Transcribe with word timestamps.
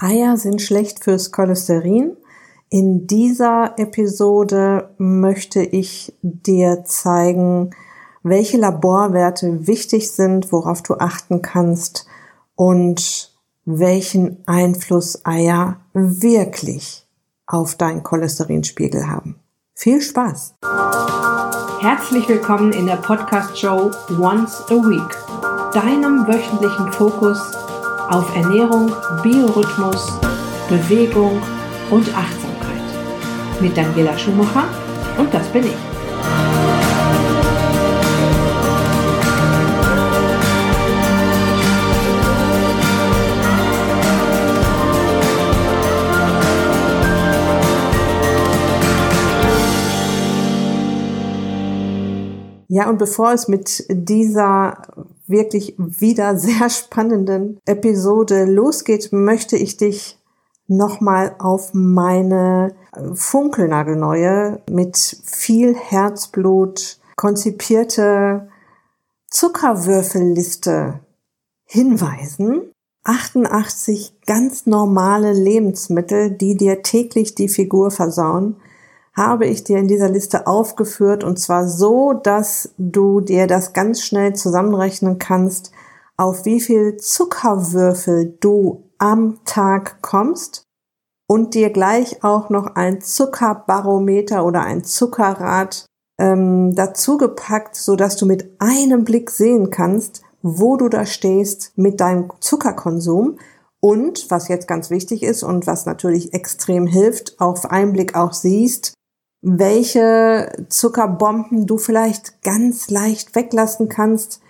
Eier 0.00 0.36
sind 0.36 0.62
schlecht 0.62 1.02
fürs 1.02 1.32
Cholesterin. 1.32 2.16
In 2.70 3.08
dieser 3.08 3.74
Episode 3.78 4.94
möchte 4.96 5.60
ich 5.60 6.14
dir 6.22 6.84
zeigen, 6.84 7.70
welche 8.22 8.58
Laborwerte 8.58 9.66
wichtig 9.66 10.12
sind, 10.12 10.52
worauf 10.52 10.82
du 10.82 10.94
achten 10.94 11.42
kannst 11.42 12.06
und 12.54 13.32
welchen 13.64 14.44
Einfluss 14.46 15.24
Eier 15.24 15.80
wirklich 15.94 17.04
auf 17.46 17.74
deinen 17.74 18.04
Cholesterinspiegel 18.04 19.08
haben. 19.08 19.40
Viel 19.74 20.00
Spaß! 20.00 20.54
Herzlich 21.80 22.28
willkommen 22.28 22.72
in 22.72 22.86
der 22.86 22.96
Podcast-Show 22.96 23.90
Once 24.20 24.62
a 24.68 24.74
Week, 24.74 25.72
deinem 25.74 26.24
wöchentlichen 26.28 26.92
Fokus 26.92 27.40
auf 28.08 28.34
Ernährung, 28.34 28.92
Biorhythmus, 29.22 30.12
Bewegung 30.68 31.40
und 31.90 32.08
Achtsamkeit. 32.16 32.58
Mit 33.60 33.76
Daniela 33.76 34.16
Schumacher 34.16 34.64
und 35.18 35.32
das 35.32 35.46
bin 35.48 35.64
ich. 35.64 35.76
Ja, 52.70 52.88
und 52.88 52.98
bevor 52.98 53.32
es 53.32 53.48
mit 53.48 53.84
dieser 53.88 54.82
wirklich 55.28 55.74
wieder 55.78 56.36
sehr 56.36 56.70
spannenden 56.70 57.60
Episode 57.66 58.44
losgeht, 58.44 59.12
möchte 59.12 59.56
ich 59.56 59.76
dich 59.76 60.18
nochmal 60.66 61.34
auf 61.38 61.70
meine 61.72 62.74
funkelnagelneue, 63.14 64.60
mit 64.70 64.96
viel 65.24 65.74
Herzblut 65.74 66.98
konzipierte 67.16 68.48
Zuckerwürfelliste 69.30 71.00
hinweisen. 71.64 72.70
88 73.04 74.20
ganz 74.26 74.66
normale 74.66 75.32
Lebensmittel, 75.32 76.30
die 76.30 76.56
dir 76.56 76.82
täglich 76.82 77.34
die 77.34 77.48
Figur 77.48 77.90
versauen, 77.90 78.56
habe 79.18 79.44
ich 79.44 79.64
dir 79.64 79.76
in 79.76 79.88
dieser 79.88 80.08
Liste 80.08 80.46
aufgeführt. 80.46 81.22
Und 81.22 81.38
zwar 81.38 81.68
so, 81.68 82.14
dass 82.14 82.72
du 82.78 83.20
dir 83.20 83.46
das 83.46 83.74
ganz 83.74 84.02
schnell 84.02 84.34
zusammenrechnen 84.34 85.18
kannst, 85.18 85.72
auf 86.16 86.46
wie 86.46 86.60
viel 86.60 86.96
Zuckerwürfel 86.96 88.38
du 88.40 88.84
am 88.96 89.40
Tag 89.44 90.00
kommst 90.00 90.62
und 91.28 91.54
dir 91.54 91.70
gleich 91.70 92.24
auch 92.24 92.48
noch 92.48 92.74
ein 92.74 93.02
Zuckerbarometer 93.02 94.44
oder 94.44 94.62
ein 94.62 94.82
Zuckerrad 94.82 95.84
ähm, 96.18 96.74
dazu 96.74 97.18
so 97.72 97.94
dass 97.94 98.16
du 98.16 98.26
mit 98.26 98.50
einem 98.58 99.04
Blick 99.04 99.30
sehen 99.30 99.70
kannst, 99.70 100.22
wo 100.42 100.76
du 100.76 100.88
da 100.88 101.06
stehst 101.06 101.72
mit 101.76 102.00
deinem 102.00 102.30
Zuckerkonsum. 102.40 103.38
Und 103.80 104.28
was 104.28 104.48
jetzt 104.48 104.66
ganz 104.66 104.90
wichtig 104.90 105.22
ist 105.22 105.44
und 105.44 105.68
was 105.68 105.86
natürlich 105.86 106.34
extrem 106.34 106.88
hilft, 106.88 107.38
auf 107.40 107.70
einen 107.70 107.92
Blick 107.92 108.16
auch 108.16 108.32
siehst, 108.32 108.94
welche 109.40 110.66
Zuckerbomben 110.68 111.66
du 111.66 111.78
vielleicht 111.78 112.42
ganz 112.42 112.90
leicht 112.90 113.34
weglassen 113.34 113.88
kannst, 113.88 114.40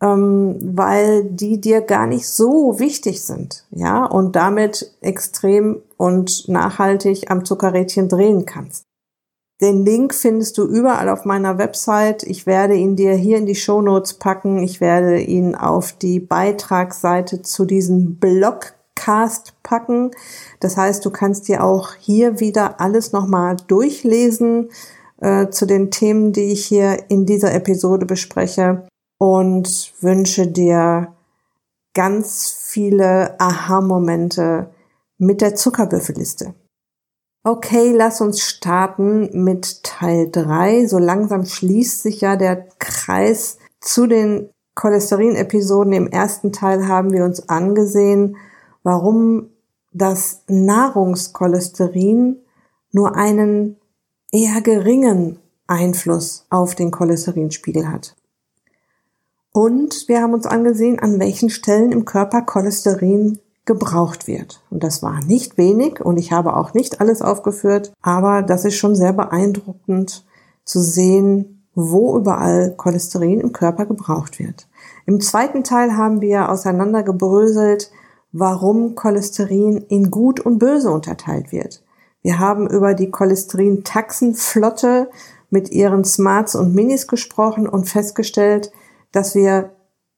ähm, 0.00 0.58
weil 0.76 1.24
die 1.24 1.60
dir 1.60 1.80
gar 1.80 2.06
nicht 2.06 2.28
so 2.28 2.78
wichtig 2.78 3.22
sind, 3.22 3.66
ja, 3.70 4.04
und 4.04 4.36
damit 4.36 4.94
extrem 5.00 5.82
und 5.96 6.48
nachhaltig 6.48 7.30
am 7.30 7.44
Zuckerrädchen 7.44 8.08
drehen 8.08 8.46
kannst. 8.46 8.84
Den 9.60 9.84
Link 9.84 10.14
findest 10.14 10.56
du 10.56 10.66
überall 10.66 11.08
auf 11.08 11.24
meiner 11.24 11.58
Website. 11.58 12.22
Ich 12.22 12.46
werde 12.46 12.74
ihn 12.74 12.94
dir 12.94 13.14
hier 13.14 13.38
in 13.38 13.46
die 13.46 13.56
Show 13.56 13.82
Notes 13.82 14.14
packen. 14.14 14.62
Ich 14.62 14.80
werde 14.80 15.20
ihn 15.20 15.56
auf 15.56 15.90
die 15.90 16.20
Beitragsseite 16.20 17.42
zu 17.42 17.64
diesem 17.64 18.20
Blog 18.20 18.77
Podcast 18.98 19.54
packen. 19.62 20.10
Das 20.60 20.76
heißt, 20.76 21.04
du 21.04 21.10
kannst 21.10 21.48
dir 21.48 21.62
auch 21.62 21.94
hier 21.94 22.40
wieder 22.40 22.80
alles 22.80 23.12
nochmal 23.12 23.56
durchlesen 23.68 24.70
äh, 25.20 25.48
zu 25.50 25.66
den 25.66 25.90
Themen, 25.90 26.32
die 26.32 26.52
ich 26.52 26.66
hier 26.66 27.04
in 27.08 27.24
dieser 27.24 27.54
Episode 27.54 28.06
bespreche 28.06 28.88
und 29.18 29.92
wünsche 30.00 30.48
dir 30.48 31.14
ganz 31.94 32.50
viele 32.50 33.38
Aha-Momente 33.40 34.70
mit 35.16 35.40
der 35.40 35.54
Zuckerbüffelliste. 35.54 36.54
Okay, 37.44 37.92
lass 37.94 38.20
uns 38.20 38.42
starten 38.42 39.44
mit 39.44 39.84
Teil 39.84 40.28
3. 40.30 40.86
So 40.86 40.98
langsam 40.98 41.44
schließt 41.44 42.02
sich 42.02 42.20
ja 42.20 42.36
der 42.36 42.66
Kreis 42.78 43.58
zu 43.80 44.06
den 44.06 44.50
Cholesterin-Episoden. 44.74 45.92
Im 45.92 46.08
ersten 46.08 46.52
Teil 46.52 46.88
haben 46.88 47.12
wir 47.12 47.24
uns 47.24 47.48
angesehen, 47.48 48.36
warum 48.88 49.50
das 49.92 50.44
Nahrungskolesterin 50.48 52.38
nur 52.90 53.16
einen 53.16 53.76
eher 54.32 54.62
geringen 54.62 55.38
Einfluss 55.66 56.46
auf 56.48 56.74
den 56.74 56.90
Cholesterinspiegel 56.90 57.92
hat. 57.92 58.16
Und 59.52 60.08
wir 60.08 60.22
haben 60.22 60.32
uns 60.32 60.46
angesehen, 60.46 60.98
an 61.00 61.20
welchen 61.20 61.50
Stellen 61.50 61.92
im 61.92 62.06
Körper 62.06 62.40
Cholesterin 62.40 63.38
gebraucht 63.66 64.26
wird. 64.26 64.62
Und 64.70 64.82
das 64.82 65.02
war 65.02 65.22
nicht 65.22 65.58
wenig 65.58 66.00
und 66.00 66.16
ich 66.16 66.32
habe 66.32 66.56
auch 66.56 66.72
nicht 66.72 67.02
alles 67.02 67.20
aufgeführt, 67.20 67.92
aber 68.00 68.40
das 68.40 68.64
ist 68.64 68.76
schon 68.76 68.96
sehr 68.96 69.12
beeindruckend 69.12 70.24
zu 70.64 70.80
sehen, 70.80 71.66
wo 71.74 72.16
überall 72.16 72.72
Cholesterin 72.74 73.40
im 73.40 73.52
Körper 73.52 73.84
gebraucht 73.84 74.38
wird. 74.38 74.66
Im 75.04 75.20
zweiten 75.20 75.62
Teil 75.62 75.94
haben 75.94 76.22
wir 76.22 76.48
auseinandergebröselt, 76.48 77.90
warum 78.32 78.94
Cholesterin 78.94 79.78
in 79.88 80.10
gut 80.10 80.40
und 80.40 80.58
böse 80.58 80.90
unterteilt 80.90 81.52
wird. 81.52 81.82
Wir 82.22 82.38
haben 82.38 82.68
über 82.68 82.94
die 82.94 83.10
Cholesterin-Taxenflotte 83.10 85.08
mit 85.50 85.70
ihren 85.70 86.04
Smarts 86.04 86.54
und 86.54 86.74
Minis 86.74 87.06
gesprochen 87.06 87.68
und 87.68 87.88
festgestellt, 87.88 88.70
dass 89.12 89.34
wir 89.34 89.72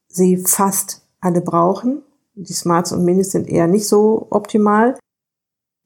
sie 0.08 0.38
fast 0.38 1.02
alle 1.20 1.40
brauchen. 1.40 2.02
Die 2.34 2.52
Smarts 2.52 2.92
und 2.92 3.04
Minis 3.04 3.30
sind 3.30 3.48
eher 3.48 3.66
nicht 3.66 3.86
so 3.86 4.26
optimal. 4.30 4.98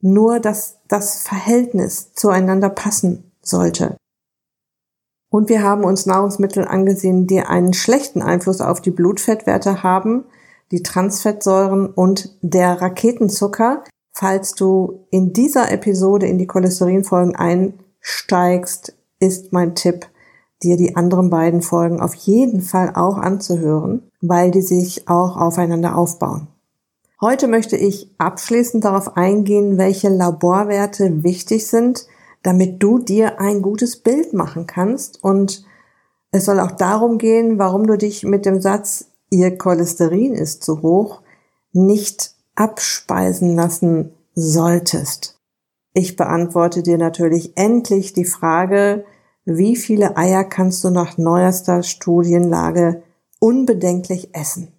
Nur, 0.00 0.40
dass 0.40 0.78
das 0.88 1.22
Verhältnis 1.22 2.12
zueinander 2.14 2.68
passen 2.68 3.32
sollte. 3.42 3.96
Und 5.30 5.48
wir 5.48 5.62
haben 5.62 5.84
uns 5.84 6.06
Nahrungsmittel 6.06 6.64
angesehen, 6.66 7.26
die 7.26 7.40
einen 7.40 7.74
schlechten 7.74 8.22
Einfluss 8.22 8.60
auf 8.60 8.80
die 8.80 8.92
Blutfettwerte 8.92 9.82
haben, 9.82 10.24
die 10.74 10.82
Transfettsäuren 10.82 11.86
und 11.86 12.36
der 12.42 12.82
Raketenzucker. 12.82 13.84
Falls 14.10 14.54
du 14.54 15.06
in 15.10 15.32
dieser 15.32 15.70
Episode 15.70 16.26
in 16.26 16.36
die 16.36 16.48
Cholesterinfolgen 16.48 17.36
einsteigst, 17.36 18.96
ist 19.20 19.52
mein 19.52 19.76
Tipp, 19.76 20.06
dir 20.64 20.76
die 20.76 20.96
anderen 20.96 21.30
beiden 21.30 21.62
Folgen 21.62 22.00
auf 22.00 22.16
jeden 22.16 22.60
Fall 22.60 22.90
auch 22.96 23.18
anzuhören, 23.18 24.02
weil 24.20 24.50
die 24.50 24.62
sich 24.62 25.08
auch 25.08 25.36
aufeinander 25.36 25.96
aufbauen. 25.96 26.48
Heute 27.20 27.46
möchte 27.46 27.76
ich 27.76 28.10
abschließend 28.18 28.84
darauf 28.84 29.16
eingehen, 29.16 29.78
welche 29.78 30.08
Laborwerte 30.08 31.22
wichtig 31.22 31.68
sind, 31.68 32.08
damit 32.42 32.82
du 32.82 32.98
dir 32.98 33.40
ein 33.40 33.62
gutes 33.62 33.98
Bild 33.98 34.32
machen 34.32 34.66
kannst. 34.66 35.22
Und 35.22 35.64
es 36.32 36.46
soll 36.46 36.58
auch 36.58 36.72
darum 36.72 37.18
gehen, 37.18 37.60
warum 37.60 37.86
du 37.86 37.96
dich 37.96 38.24
mit 38.24 38.44
dem 38.44 38.60
Satz 38.60 39.13
ihr 39.34 39.58
Cholesterin 39.58 40.34
ist 40.34 40.64
zu 40.64 40.80
hoch, 40.82 41.22
nicht 41.72 42.34
abspeisen 42.54 43.56
lassen 43.56 44.12
solltest. 44.34 45.40
Ich 45.92 46.16
beantworte 46.16 46.82
dir 46.82 46.98
natürlich 46.98 47.56
endlich 47.56 48.12
die 48.12 48.24
Frage, 48.24 49.04
wie 49.44 49.76
viele 49.76 50.16
Eier 50.16 50.42
kannst 50.44 50.82
du 50.84 50.90
nach 50.90 51.18
neuester 51.18 51.82
Studienlage 51.82 53.02
unbedenklich 53.38 54.34
essen? 54.34 54.72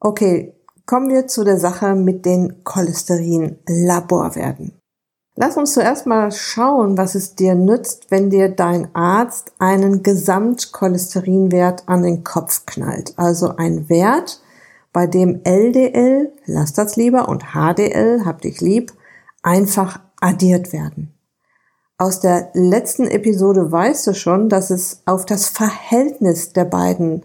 Okay, 0.00 0.54
kommen 0.86 1.10
wir 1.10 1.26
zu 1.26 1.44
der 1.44 1.58
Sache 1.58 1.94
mit 1.94 2.24
den 2.24 2.64
Cholesterin-Laborwerten. 2.64 4.78
Lass 5.34 5.56
uns 5.56 5.72
zuerst 5.72 6.06
mal 6.06 6.30
schauen, 6.30 6.98
was 6.98 7.14
es 7.14 7.34
dir 7.34 7.54
nützt, 7.54 8.10
wenn 8.10 8.28
dir 8.28 8.50
dein 8.50 8.94
Arzt 8.94 9.52
einen 9.58 10.02
Gesamtcholesterinwert 10.02 11.88
an 11.88 12.02
den 12.02 12.22
Kopf 12.22 12.66
knallt. 12.66 13.14
Also 13.16 13.56
ein 13.56 13.88
Wert, 13.88 14.42
bei 14.92 15.06
dem 15.06 15.40
LDL, 15.44 16.30
lass 16.44 16.74
das 16.74 16.96
lieber, 16.96 17.30
und 17.30 17.54
HDL, 17.54 18.26
hab 18.26 18.42
dich 18.42 18.60
lieb, 18.60 18.92
einfach 19.42 20.00
addiert 20.20 20.74
werden. 20.74 21.14
Aus 21.96 22.20
der 22.20 22.50
letzten 22.52 23.06
Episode 23.06 23.72
weißt 23.72 24.06
du 24.08 24.14
schon, 24.14 24.50
dass 24.50 24.68
es 24.68 25.02
auf 25.06 25.24
das 25.24 25.48
Verhältnis 25.48 26.52
der 26.52 26.66
beiden 26.66 27.24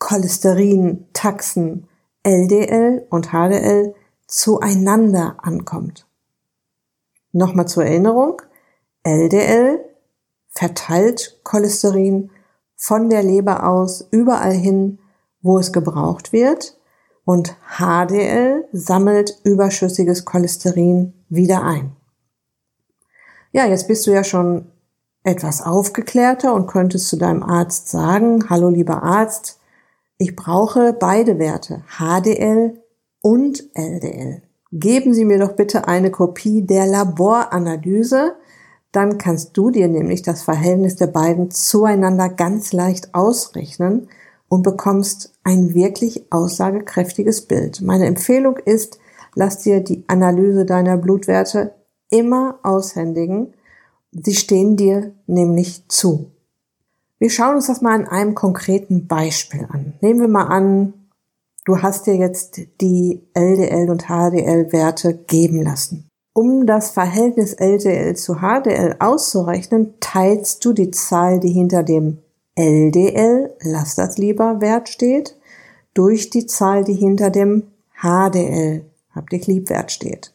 Cholesterin-Taxen 0.00 1.86
LDL 2.24 3.06
und 3.08 3.28
HDL 3.28 3.94
zueinander 4.26 5.36
ankommt. 5.42 6.05
Nochmal 7.36 7.68
zur 7.68 7.84
Erinnerung. 7.84 8.40
LDL 9.02 9.84
verteilt 10.48 11.38
Cholesterin 11.44 12.30
von 12.76 13.10
der 13.10 13.22
Leber 13.22 13.68
aus 13.68 14.08
überall 14.10 14.54
hin, 14.54 15.00
wo 15.42 15.58
es 15.58 15.70
gebraucht 15.70 16.32
wird 16.32 16.78
und 17.26 17.54
HDL 17.78 18.66
sammelt 18.72 19.38
überschüssiges 19.44 20.24
Cholesterin 20.24 21.12
wieder 21.28 21.62
ein. 21.62 21.94
Ja, 23.52 23.66
jetzt 23.66 23.86
bist 23.86 24.06
du 24.06 24.12
ja 24.12 24.24
schon 24.24 24.72
etwas 25.22 25.60
aufgeklärter 25.60 26.54
und 26.54 26.68
könntest 26.68 27.08
zu 27.08 27.18
deinem 27.18 27.42
Arzt 27.42 27.90
sagen, 27.90 28.48
hallo 28.48 28.70
lieber 28.70 29.02
Arzt, 29.02 29.60
ich 30.16 30.36
brauche 30.36 30.94
beide 30.94 31.38
Werte, 31.38 31.84
HDL 31.98 32.82
und 33.20 33.62
LDL. 33.74 34.45
Geben 34.72 35.14
Sie 35.14 35.24
mir 35.24 35.38
doch 35.38 35.52
bitte 35.52 35.86
eine 35.86 36.10
Kopie 36.10 36.62
der 36.62 36.86
Laboranalyse, 36.86 38.36
dann 38.92 39.18
kannst 39.18 39.56
du 39.56 39.70
dir 39.70 39.88
nämlich 39.88 40.22
das 40.22 40.42
Verhältnis 40.42 40.96
der 40.96 41.08
beiden 41.08 41.50
zueinander 41.50 42.28
ganz 42.28 42.72
leicht 42.72 43.14
ausrechnen 43.14 44.08
und 44.48 44.62
bekommst 44.62 45.34
ein 45.44 45.74
wirklich 45.74 46.32
aussagekräftiges 46.32 47.42
Bild. 47.42 47.80
Meine 47.82 48.06
Empfehlung 48.06 48.56
ist, 48.56 48.98
lass 49.34 49.58
dir 49.58 49.80
die 49.80 50.04
Analyse 50.08 50.64
deiner 50.64 50.96
Blutwerte 50.96 51.74
immer 52.10 52.58
aushändigen. 52.62 53.54
Sie 54.12 54.34
stehen 54.34 54.76
dir 54.76 55.12
nämlich 55.26 55.88
zu. 55.88 56.30
Wir 57.18 57.30
schauen 57.30 57.56
uns 57.56 57.66
das 57.66 57.82
mal 57.82 57.94
an 57.94 58.06
einem 58.06 58.34
konkreten 58.34 59.06
Beispiel 59.06 59.66
an. 59.70 59.94
Nehmen 60.00 60.20
wir 60.20 60.28
mal 60.28 60.46
an, 60.46 60.94
du 61.66 61.82
hast 61.82 62.06
dir 62.06 62.16
jetzt 62.16 62.58
die 62.80 63.28
LDL 63.34 63.90
und 63.90 64.04
HDL 64.04 64.72
Werte 64.72 65.14
geben 65.14 65.62
lassen. 65.62 66.08
Um 66.32 66.66
das 66.66 66.90
Verhältnis 66.90 67.52
LDL 67.52 68.16
zu 68.16 68.36
HDL 68.36 68.96
auszurechnen, 68.98 69.94
teilst 70.00 70.64
du 70.64 70.72
die 70.72 70.90
Zahl, 70.90 71.40
die 71.40 71.52
hinter 71.52 71.82
dem 71.82 72.18
LDL, 72.54 73.54
lass 73.60 73.94
das 73.96 74.16
lieber, 74.16 74.60
Wert 74.60 74.88
steht, 74.88 75.36
durch 75.92 76.30
die 76.30 76.46
Zahl, 76.46 76.84
die 76.84 76.94
hinter 76.94 77.30
dem 77.30 77.64
HDL, 78.00 78.84
hab 79.14 79.30
dich 79.30 79.46
lieb, 79.46 79.70
Wert 79.70 79.92
steht. 79.92 80.34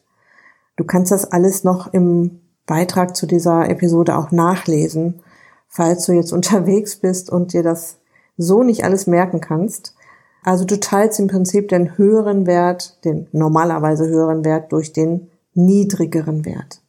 Du 0.76 0.84
kannst 0.84 1.12
das 1.12 1.30
alles 1.30 1.64
noch 1.64 1.92
im 1.92 2.40
Beitrag 2.66 3.16
zu 3.16 3.26
dieser 3.26 3.68
Episode 3.68 4.16
auch 4.16 4.30
nachlesen, 4.30 5.22
falls 5.68 6.06
du 6.06 6.12
jetzt 6.12 6.32
unterwegs 6.32 6.96
bist 6.96 7.30
und 7.30 7.52
dir 7.52 7.62
das 7.62 7.98
so 8.36 8.62
nicht 8.62 8.84
alles 8.84 9.06
merken 9.06 9.40
kannst. 9.40 9.94
Also 10.42 10.64
du 10.64 10.78
teilst 10.78 11.20
im 11.20 11.28
Prinzip 11.28 11.68
den 11.68 11.96
höheren 11.96 12.46
Wert, 12.46 13.04
den 13.04 13.28
normalerweise 13.32 14.08
höheren 14.08 14.44
Wert 14.44 14.72
durch 14.72 14.92
den 14.92 15.30
niedrigeren 15.54 16.44
Wert. 16.44 16.80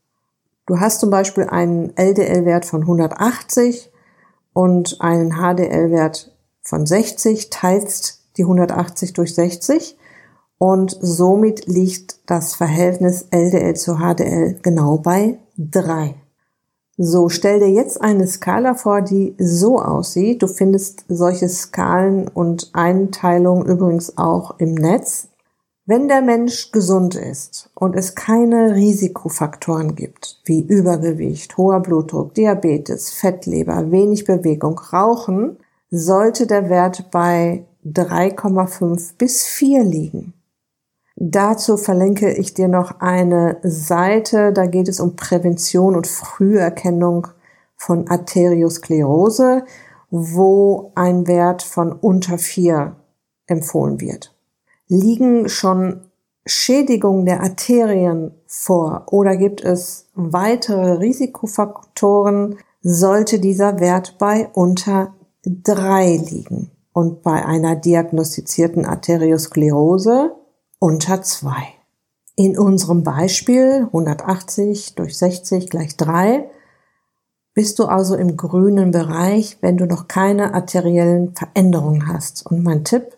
Du 0.66 0.80
hast 0.80 1.02
zum 1.02 1.10
Beispiel 1.10 1.46
einen 1.46 1.96
LDL-Wert 1.96 2.66
von 2.66 2.82
180 2.82 3.92
und 4.54 5.02
einen 5.02 5.34
HDL-Wert 5.34 6.32
von 6.62 6.86
60, 6.86 7.50
teilst 7.50 8.22
die 8.38 8.44
180 8.44 9.14
durch 9.14 9.36
60 9.36 9.98
und 10.58 10.98
somit 11.02 11.68
liegt 11.68 12.20
das 12.26 12.56
Verhältnis 12.56 13.28
LDL 13.32 13.76
zu 13.76 13.98
HDL 13.98 14.60
genau 14.62 14.98
bei 14.98 15.38
3. 15.58 16.16
So, 16.98 17.28
stell 17.28 17.60
dir 17.60 17.72
jetzt 17.72 18.02
eine 18.02 18.28
Skala 18.28 18.76
vor, 18.76 19.02
die 19.02 19.36
so 19.40 19.80
aussieht. 19.80 20.44
Du 20.44 20.48
findest 20.48 21.06
solche 21.08 21.50
Skalen 21.50 22.28
und 22.28 22.70
Einteilungen 22.74 23.66
übrigens 23.66 24.18
auch 24.18 24.60
im 24.60 24.76
Netz. 24.76 25.30
Wenn 25.86 26.08
der 26.08 26.22
Mensch 26.22 26.72
gesund 26.72 27.16
ist 27.16 27.72
und 27.74 27.96
es 27.96 28.14
keine 28.14 28.76
Risikofaktoren 28.76 29.96
gibt, 29.96 30.40
wie 30.46 30.62
Übergewicht, 30.62 31.58
hoher 31.58 31.82
Blutdruck, 31.82 32.36
Diabetes, 32.36 33.10
Fettleber, 33.10 33.92
wenig 33.92 34.26
Bewegung, 34.26 34.80
Rauchen, 34.80 35.58
sollte 35.90 36.48
der 36.48 36.70
Wert 36.70 37.10
bei 37.12 37.66
3,5 37.86 39.18
bis 39.18 39.44
4 39.46 39.84
liegen. 39.84 40.34
Dazu 41.16 41.78
verlinke 41.78 42.34
ich 42.34 42.54
dir 42.54 42.68
noch 42.68 43.00
eine 43.00 43.58
Seite, 43.64 44.52
da 44.52 44.66
geht 44.66 44.88
es 44.88 45.00
um 45.00 45.16
Prävention 45.16 45.96
und 45.96 46.08
Früherkennung 46.08 47.28
von 47.76 48.08
Arteriosklerose, 48.08 49.64
wo 50.10 50.92
ein 50.96 51.28
Wert 51.28 51.62
von 51.62 51.92
unter 51.92 52.38
4 52.38 52.96
empfohlen 53.48 54.02
wird. 54.02 54.36
Liegen 54.88 55.50
schon 55.50 56.02
Schädigungen 56.46 57.26
der 57.26 57.42
Arterien 57.42 58.32
vor 58.48 59.06
oder 59.12 59.38
gibt 59.38 59.64
es 59.64 60.10
weitere 60.14 60.94
Risikofaktoren, 60.94 62.58
sollte 62.82 63.40
dieser 63.40 63.80
Wert 63.80 64.18
bei 64.18 64.50
unter 64.54 65.14
drei 65.46 66.18
liegen 66.18 66.72
und 66.92 67.22
bei 67.24 67.46
einer 67.46 67.76
diagnostizierten 67.76 68.86
Arteriosklerose 68.86 70.36
unter 70.84 71.22
zwei. 71.22 71.64
In 72.36 72.58
unserem 72.58 73.04
Beispiel 73.04 73.84
180 73.86 74.96
durch 74.96 75.18
60 75.18 75.70
gleich 75.70 75.96
drei 75.96 76.50
bist 77.54 77.80
du 77.80 77.86
also 77.86 78.16
im 78.16 78.36
grünen 78.36 78.92
Bereich, 78.92 79.60
wenn 79.62 79.78
du 79.78 79.86
noch 79.86 80.10
keine 80.10 80.54
arteriellen 80.54 81.34
Veränderungen 81.36 82.10
hast. 82.10 82.46
Und 82.46 82.64
mein 82.64 82.84
Tipp, 82.84 83.18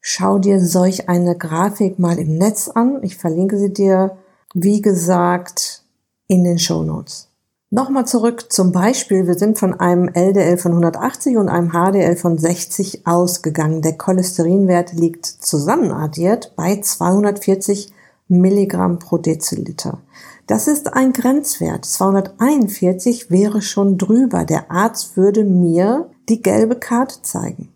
Schau 0.00 0.38
dir 0.38 0.64
solch 0.64 1.08
eine 1.10 1.36
Grafik 1.36 1.98
mal 1.98 2.18
im 2.18 2.38
Netz 2.38 2.68
an. 2.68 3.00
Ich 3.02 3.16
verlinke 3.16 3.58
sie 3.58 3.72
dir, 3.72 4.16
wie 4.54 4.80
gesagt, 4.80 5.84
in 6.26 6.42
den 6.42 6.58
Show 6.58 6.82
Notes. 6.82 7.29
Nochmal 7.72 8.04
zurück 8.04 8.50
zum 8.50 8.72
Beispiel. 8.72 9.28
Wir 9.28 9.36
sind 9.36 9.56
von 9.56 9.78
einem 9.78 10.08
LDL 10.08 10.58
von 10.58 10.72
180 10.72 11.36
und 11.36 11.48
einem 11.48 11.70
HDL 11.70 12.16
von 12.16 12.36
60 12.36 13.06
ausgegangen. 13.06 13.80
Der 13.80 13.96
Cholesterinwert 13.96 14.92
liegt 14.92 15.24
zusammenaddiert 15.24 16.54
bei 16.56 16.80
240 16.80 17.92
Milligramm 18.26 18.98
pro 18.98 19.18
Deziliter. 19.18 20.00
Das 20.48 20.66
ist 20.66 20.94
ein 20.94 21.12
Grenzwert. 21.12 21.84
241 21.84 23.30
wäre 23.30 23.62
schon 23.62 23.98
drüber. 23.98 24.44
Der 24.44 24.72
Arzt 24.72 25.16
würde 25.16 25.44
mir 25.44 26.10
die 26.28 26.42
gelbe 26.42 26.74
Karte 26.74 27.22
zeigen. 27.22 27.68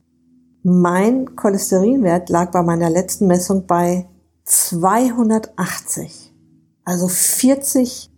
Mein 0.64 1.36
Cholesterinwert 1.36 2.30
lag 2.30 2.50
bei 2.50 2.62
meiner 2.62 2.90
letzten 2.90 3.28
Messung 3.28 3.66
bei 3.68 4.08
280. 4.42 6.34
Also 6.84 7.06
40 7.06 8.10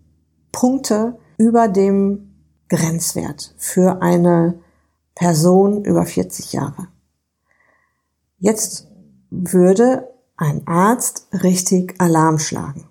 Punkte 0.52 1.18
über 1.38 1.69
dem 1.69 2.35
Grenzwert 2.69 3.55
für 3.57 4.02
eine 4.02 4.59
Person 5.14 5.85
über 5.85 6.05
40 6.05 6.52
Jahre. 6.52 6.88
Jetzt 8.38 8.88
würde 9.31 10.09
ein 10.37 10.66
Arzt 10.66 11.28
richtig 11.33 11.95
Alarm 11.99 12.38
schlagen. 12.38 12.88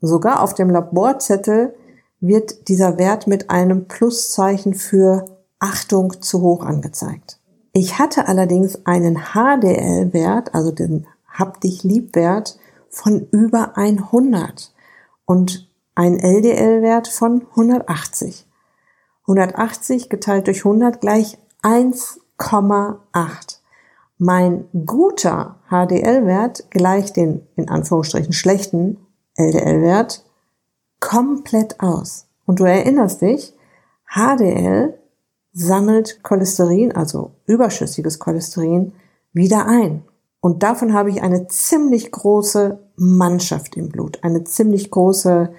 Sogar 0.00 0.42
auf 0.42 0.54
dem 0.54 0.68
Laborzettel 0.68 1.74
wird 2.20 2.68
dieser 2.68 2.98
Wert 2.98 3.26
mit 3.26 3.50
einem 3.50 3.88
Pluszeichen 3.88 4.74
für 4.74 5.24
Achtung 5.58 6.20
zu 6.20 6.40
hoch 6.40 6.64
angezeigt. 6.64 7.38
Ich 7.72 7.98
hatte 7.98 8.28
allerdings 8.28 8.84
einen 8.84 9.16
HDL-Wert, 9.32 10.54
also 10.54 10.72
den 10.72 11.06
Hab 11.26 11.60
dich 11.60 11.82
lieb-Wert 11.82 12.58
von 12.90 13.26
über 13.30 13.78
100 13.78 14.72
und 15.24 15.71
ein 15.94 16.18
LDL-Wert 16.18 17.08
von 17.08 17.46
180. 17.50 18.46
180 19.22 20.08
geteilt 20.08 20.46
durch 20.46 20.64
100 20.64 21.00
gleich 21.00 21.38
1,8. 21.62 23.58
Mein 24.18 24.68
guter 24.86 25.56
HDL-Wert 25.68 26.70
gleicht 26.70 27.16
den 27.16 27.46
in 27.56 27.68
Anführungsstrichen 27.68 28.32
schlechten 28.32 28.98
LDL-Wert 29.36 30.24
komplett 31.00 31.80
aus. 31.80 32.26
Und 32.46 32.60
du 32.60 32.64
erinnerst 32.64 33.22
dich, 33.22 33.54
HDL 34.06 34.98
sammelt 35.52 36.22
Cholesterin, 36.22 36.92
also 36.92 37.32
überschüssiges 37.46 38.18
Cholesterin, 38.18 38.92
wieder 39.32 39.66
ein. 39.66 40.04
Und 40.40 40.62
davon 40.62 40.92
habe 40.92 41.10
ich 41.10 41.22
eine 41.22 41.46
ziemlich 41.48 42.10
große 42.10 42.78
Mannschaft 42.96 43.76
im 43.76 43.88
Blut, 43.88 44.18
eine 44.22 44.44
ziemlich 44.44 44.90
große 44.90 45.52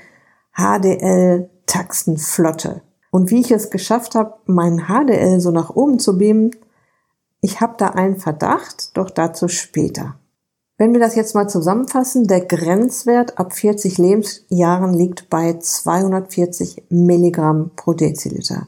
HDL-Taxenflotte. 0.55 2.81
Und 3.11 3.31
wie 3.31 3.41
ich 3.41 3.51
es 3.51 3.69
geschafft 3.69 4.15
habe, 4.15 4.35
meinen 4.45 4.87
HDL 4.87 5.39
so 5.39 5.51
nach 5.51 5.69
oben 5.69 5.99
zu 5.99 6.17
beamen, 6.17 6.51
ich 7.41 7.61
habe 7.61 7.75
da 7.77 7.89
einen 7.89 8.17
Verdacht, 8.17 8.97
doch 8.97 9.09
dazu 9.09 9.47
später. 9.47 10.15
Wenn 10.77 10.93
wir 10.93 10.99
das 10.99 11.15
jetzt 11.15 11.35
mal 11.35 11.47
zusammenfassen, 11.47 12.27
der 12.27 12.41
Grenzwert 12.41 13.37
ab 13.37 13.53
40 13.53 13.97
Lebensjahren 13.97 14.93
liegt 14.93 15.29
bei 15.29 15.57
240 15.59 16.85
Milligramm 16.89 17.71
pro 17.75 17.93
Deziliter. 17.93 18.67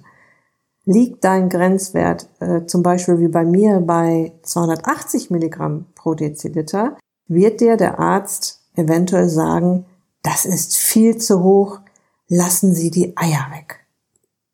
Liegt 0.86 1.24
dein 1.24 1.50
Grenzwert 1.50 2.30
äh, 2.40 2.66
zum 2.68 2.84
Beispiel 2.84 3.20
wie 3.20 3.28
bei 3.28 3.44
mir 3.44 3.80
bei 3.80 4.34
280 4.44 5.32
Milligramm 5.32 5.88
pro 5.96 6.14
Deziliter, 6.14 6.96
wird 7.28 7.60
dir 7.60 7.76
der 7.76 8.00
Arzt 8.00 8.62
eventuell 8.76 9.30
sagen, 9.30 9.86
das 10.26 10.46
ist 10.46 10.76
viel 10.76 11.18
zu 11.18 11.44
hoch, 11.44 11.80
lassen 12.28 12.74
Sie 12.74 12.90
die 12.90 13.16
Eier 13.16 13.48
weg. 13.52 13.86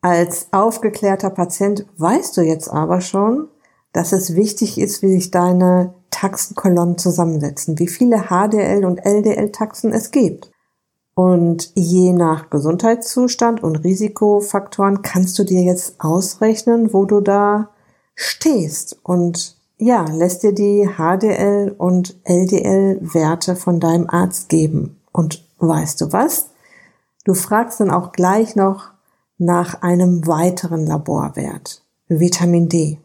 Als 0.01 0.48
aufgeklärter 0.51 1.30
Patient 1.30 1.86
weißt 1.98 2.36
du 2.36 2.42
jetzt 2.42 2.70
aber 2.70 3.01
schon, 3.01 3.48
dass 3.94 4.12
es 4.12 4.36
wichtig 4.36 4.80
ist, 4.80 5.01
wie 5.01 5.13
sich 5.13 5.32
deine 5.32 5.94
Taxenkolonnen 6.10 6.98
zusammensetzen, 6.98 7.80
wie 7.80 7.88
viele 7.88 8.25
HDL 8.30 8.84
und 8.84 9.06
LDL-Taxen 9.06 9.94
es 9.94 10.12
gibt. 10.12 10.51
Und 11.13 11.72
je 11.75 12.13
nach 12.13 12.50
Gesundheitszustand 12.50 13.63
und 13.63 13.84
Risikofaktoren 13.84 15.01
kannst 15.01 15.38
du 15.40 15.44
dir 15.44 15.62
jetzt 15.62 15.96
ausrechnen, 16.00 16.94
wo 16.94 17.06
du 17.06 17.22
da 17.22 17.70
stehst 18.16 19.00
und 19.04 19.58
ja, 19.78 20.06
lässt 20.06 20.44
dir 20.44 20.54
die 20.54 20.88
HDL 20.98 21.74
und 21.78 22.20
LDL 22.24 23.00
Werte 23.01 23.56
von 23.56 23.80
deinem 23.80 24.10
Arzt 24.10 24.48
geben. 24.48 25.01
Und 25.12 25.44
weißt 25.68 26.01
du 26.01 26.12
was? 26.12 26.50
Du 27.25 27.34
fragst 27.34 27.80
dann 27.80 27.91
auch 27.91 28.12
gleich 28.12 28.56
noch 28.56 28.89
nach 29.38 29.82
einem 29.82 30.27
weiteren 30.27 30.86
Laborwert, 30.86 31.84
Vitamin 32.08 32.70
D. 32.70 33.00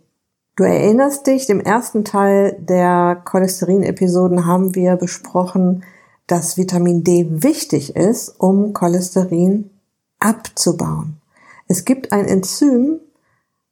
Du 0.56 0.64
erinnerst 0.64 1.26
dich, 1.26 1.50
im 1.50 1.60
ersten 1.60 2.04
Teil 2.04 2.56
der 2.58 3.20
Cholesterin-Episoden 3.24 4.46
haben 4.46 4.74
wir 4.74 4.96
besprochen, 4.96 5.84
dass 6.26 6.56
Vitamin 6.56 7.04
D 7.04 7.26
wichtig 7.42 7.94
ist, 7.94 8.40
um 8.40 8.72
Cholesterin 8.72 9.70
abzubauen. 10.18 11.20
Es 11.68 11.84
gibt 11.84 12.12
ein 12.12 12.26
Enzym 12.26 13.00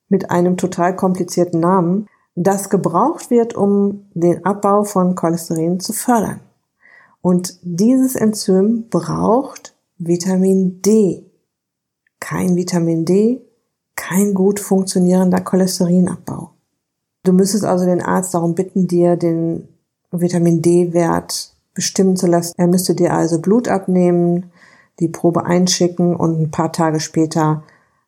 mit 0.08 0.30
einem 0.30 0.56
total 0.56 0.94
komplizierten 0.94 1.60
Namen, 1.60 2.06
das 2.34 2.68
gebraucht 2.68 3.30
wird, 3.30 3.54
um 3.54 4.06
den 4.12 4.44
Abbau 4.44 4.84
von 4.84 5.14
Cholesterin 5.14 5.80
zu 5.80 5.92
fördern. 5.92 6.40
Und 7.24 7.58
dieses 7.62 8.16
Enzym 8.16 8.90
braucht 8.90 9.74
Vitamin 9.96 10.82
D. 10.82 11.24
Kein 12.20 12.54
Vitamin 12.54 13.06
D, 13.06 13.40
kein 13.96 14.34
gut 14.34 14.60
funktionierender 14.60 15.40
Cholesterinabbau. 15.40 16.50
Du 17.22 17.32
müsstest 17.32 17.64
also 17.64 17.86
den 17.86 18.02
Arzt 18.02 18.34
darum 18.34 18.54
bitten, 18.54 18.88
dir 18.88 19.16
den 19.16 19.68
Vitamin 20.12 20.60
D-Wert 20.60 21.56
bestimmen 21.72 22.18
zu 22.18 22.26
lassen. 22.26 22.52
Er 22.58 22.66
müsste 22.66 22.94
dir 22.94 23.14
also 23.14 23.40
Blut 23.40 23.68
abnehmen, 23.68 24.50
die 25.00 25.08
Probe 25.08 25.46
einschicken 25.46 26.14
und 26.14 26.38
ein 26.38 26.50
paar 26.50 26.72
Tage 26.72 27.00
später 27.00 27.62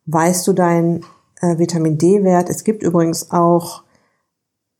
weißt 0.05 0.47
du 0.47 0.53
deinen 0.53 1.03
äh, 1.41 1.57
Vitamin 1.57 1.97
D-Wert. 1.97 2.51
Es 2.51 2.63
gibt 2.63 2.83
übrigens 2.83 3.31
auch 3.31 3.81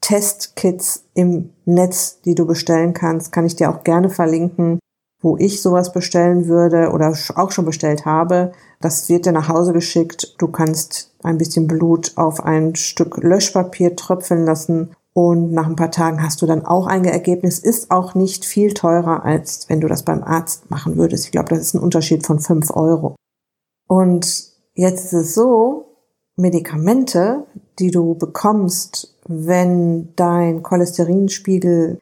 Testkits 0.02 1.04
im 1.14 1.52
Netz, 1.66 2.22
die 2.22 2.36
du 2.36 2.46
bestellen 2.46 2.94
kannst. 2.94 3.32
Kann 3.32 3.46
ich 3.46 3.56
dir 3.56 3.70
auch 3.70 3.84
gerne 3.84 4.10
verlinken, 4.10 4.80
wo 5.22 5.38
ich 5.38 5.62
sowas 5.62 5.92
bestellen 5.92 6.48
würde 6.48 6.92
oder 6.92 7.14
auch 7.36 7.52
schon 7.52 7.66
bestellt 7.66 8.06
habe. 8.06 8.52
Das 8.80 9.10
wird 9.10 9.26
dir 9.26 9.32
nach 9.32 9.50
Hause 9.50 9.74
geschickt. 9.74 10.36
Du 10.38 10.48
kannst 10.48 11.16
ein 11.24 11.38
bisschen 11.38 11.68
Blut 11.68 12.14
auf 12.16 12.44
ein 12.44 12.76
Stück 12.76 13.18
Löschpapier 13.18 13.96
tröpfeln 13.96 14.46
lassen 14.46 14.92
und 15.14 15.52
nach 15.52 15.66
ein 15.66 15.76
paar 15.76 15.90
Tagen 15.90 16.22
hast 16.22 16.44
du 16.44 16.46
dann 16.46 16.64
auch 16.64 16.86
ein 16.86 17.04
Ergebnis. 17.04 17.58
Ist 17.58 17.90
auch 17.90 18.14
nicht 18.14 18.46
viel 18.46 18.76
teurer, 18.76 19.26
als 19.26 19.68
wenn 19.68 19.82
du 19.82 19.88
das 19.88 20.04
beim 20.04 20.24
Arzt 20.24 20.70
machen 20.70 20.96
würdest. 20.96 21.26
Ich 21.26 21.32
glaube, 21.32 21.50
das 21.50 21.60
ist 21.60 21.74
ein 21.74 21.82
Unterschied 21.82 22.24
von 22.24 22.40
fünf 22.40 22.70
Euro. 22.70 23.16
Und 23.88 24.52
jetzt 24.76 25.06
ist 25.06 25.14
es 25.14 25.34
so, 25.34 25.88
Medikamente, 26.36 27.48
die 27.80 27.90
du 27.90 28.14
bekommst, 28.14 29.17
wenn 29.28 30.10
dein 30.16 30.64
Cholesterinspiegel 30.64 32.00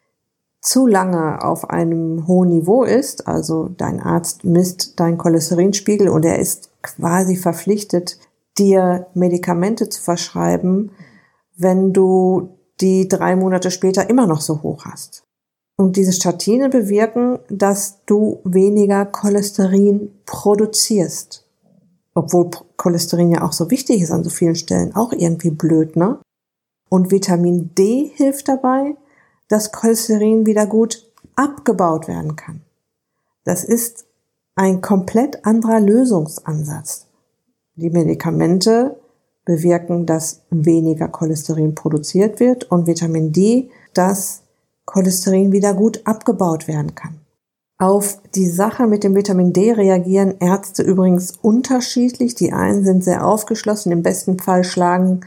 zu 0.62 0.88
lange 0.88 1.44
auf 1.44 1.70
einem 1.70 2.28
hohen 2.28 2.50
Niveau 2.50 2.84
ist, 2.84 3.28
also 3.28 3.70
dein 3.78 4.02
Arzt 4.02 4.44
misst 4.44 5.00
deinen 5.00 5.18
Cholesterinspiegel 5.18 6.10
und 6.10 6.26
er 6.26 6.40
ist 6.40 6.70
quasi 6.82 7.36
verpflichtet, 7.36 8.20
dir 8.58 9.08
Medikamente 9.14 9.90
zu 9.90 10.02
verschreiben, 10.02 10.92
wenn 11.56 11.94
du 11.94 12.50
die 12.82 13.08
drei 13.08 13.36
Monate 13.36 13.72
später 13.72 14.10
immer 14.10 14.28
noch 14.28 14.42
so 14.42 14.64
hoch 14.64 14.86
hast. 14.86 15.24
Und 15.78 15.98
diese 15.98 16.14
Statine 16.14 16.70
bewirken, 16.70 17.40
dass 17.50 18.04
du 18.06 18.40
weniger 18.44 19.06
Cholesterin 19.06 20.12
produzierst. 20.26 21.46
Obwohl 22.14 22.50
Cholesterin 22.78 23.32
ja 23.32 23.44
auch 23.44 23.52
so 23.52 23.70
wichtig 23.70 24.02
ist 24.02 24.12
an 24.12 24.24
so 24.24 24.30
vielen 24.30 24.56
Stellen, 24.56 24.96
auch 24.96 25.12
irgendwie 25.12 25.52
blöd, 25.52 25.98
ne? 25.98 26.18
Und 26.90 27.12
Vitamin 27.12 27.74
D 27.76 28.12
hilft 28.16 28.48
dabei, 28.48 28.96
dass 29.48 29.72
Cholesterin 29.72 30.46
wieder 30.46 30.66
gut 30.66 31.06
abgebaut 31.36 32.08
werden 32.08 32.36
kann. 32.36 32.62
Das 33.44 33.64
ist 33.64 34.06
ein 34.56 34.82
komplett 34.82 35.46
anderer 35.46 35.80
Lösungsansatz. 35.80 37.08
Die 37.76 37.90
Medikamente 37.90 38.98
bewirken, 39.44 40.06
dass 40.06 40.42
weniger 40.50 41.08
Cholesterin 41.08 41.76
produziert 41.76 42.40
wird 42.40 42.72
und 42.72 42.88
Vitamin 42.88 43.32
D, 43.32 43.70
dass 43.94 44.42
Cholesterin 44.86 45.52
wieder 45.52 45.74
gut 45.74 46.02
abgebaut 46.06 46.68
werden 46.68 46.96
kann. 46.96 47.20
Auf 47.78 48.20
die 48.34 48.48
Sache 48.48 48.88
mit 48.88 49.04
dem 49.04 49.16
Vitamin 49.16 49.52
D 49.52 49.74
reagieren 49.74 50.36
Ärzte 50.40 50.82
übrigens 50.82 51.34
unterschiedlich. 51.42 52.34
Die 52.34 52.54
einen 52.54 52.86
sind 52.86 53.04
sehr 53.04 53.28
aufgeschlossen, 53.28 53.92
im 53.92 54.02
besten 54.02 54.40
Fall 54.40 54.64
schlagen 54.64 55.22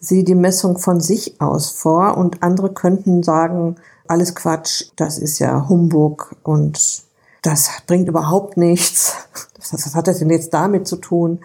sie 0.00 0.24
die 0.24 0.34
Messung 0.34 0.78
von 0.78 0.98
sich 1.00 1.40
aus 1.40 1.70
vor 1.70 2.16
und 2.16 2.42
andere 2.42 2.72
könnten 2.72 3.22
sagen, 3.22 3.76
alles 4.08 4.34
Quatsch, 4.34 4.86
das 4.96 5.18
ist 5.18 5.38
ja 5.38 5.68
Humbug 5.68 6.34
und 6.42 7.04
das 7.42 7.70
bringt 7.86 8.08
überhaupt 8.08 8.56
nichts. 8.56 9.14
Was 9.70 9.94
hat 9.94 10.08
das 10.08 10.18
denn 10.18 10.30
jetzt 10.30 10.52
damit 10.52 10.88
zu 10.88 10.96
tun? 10.96 11.40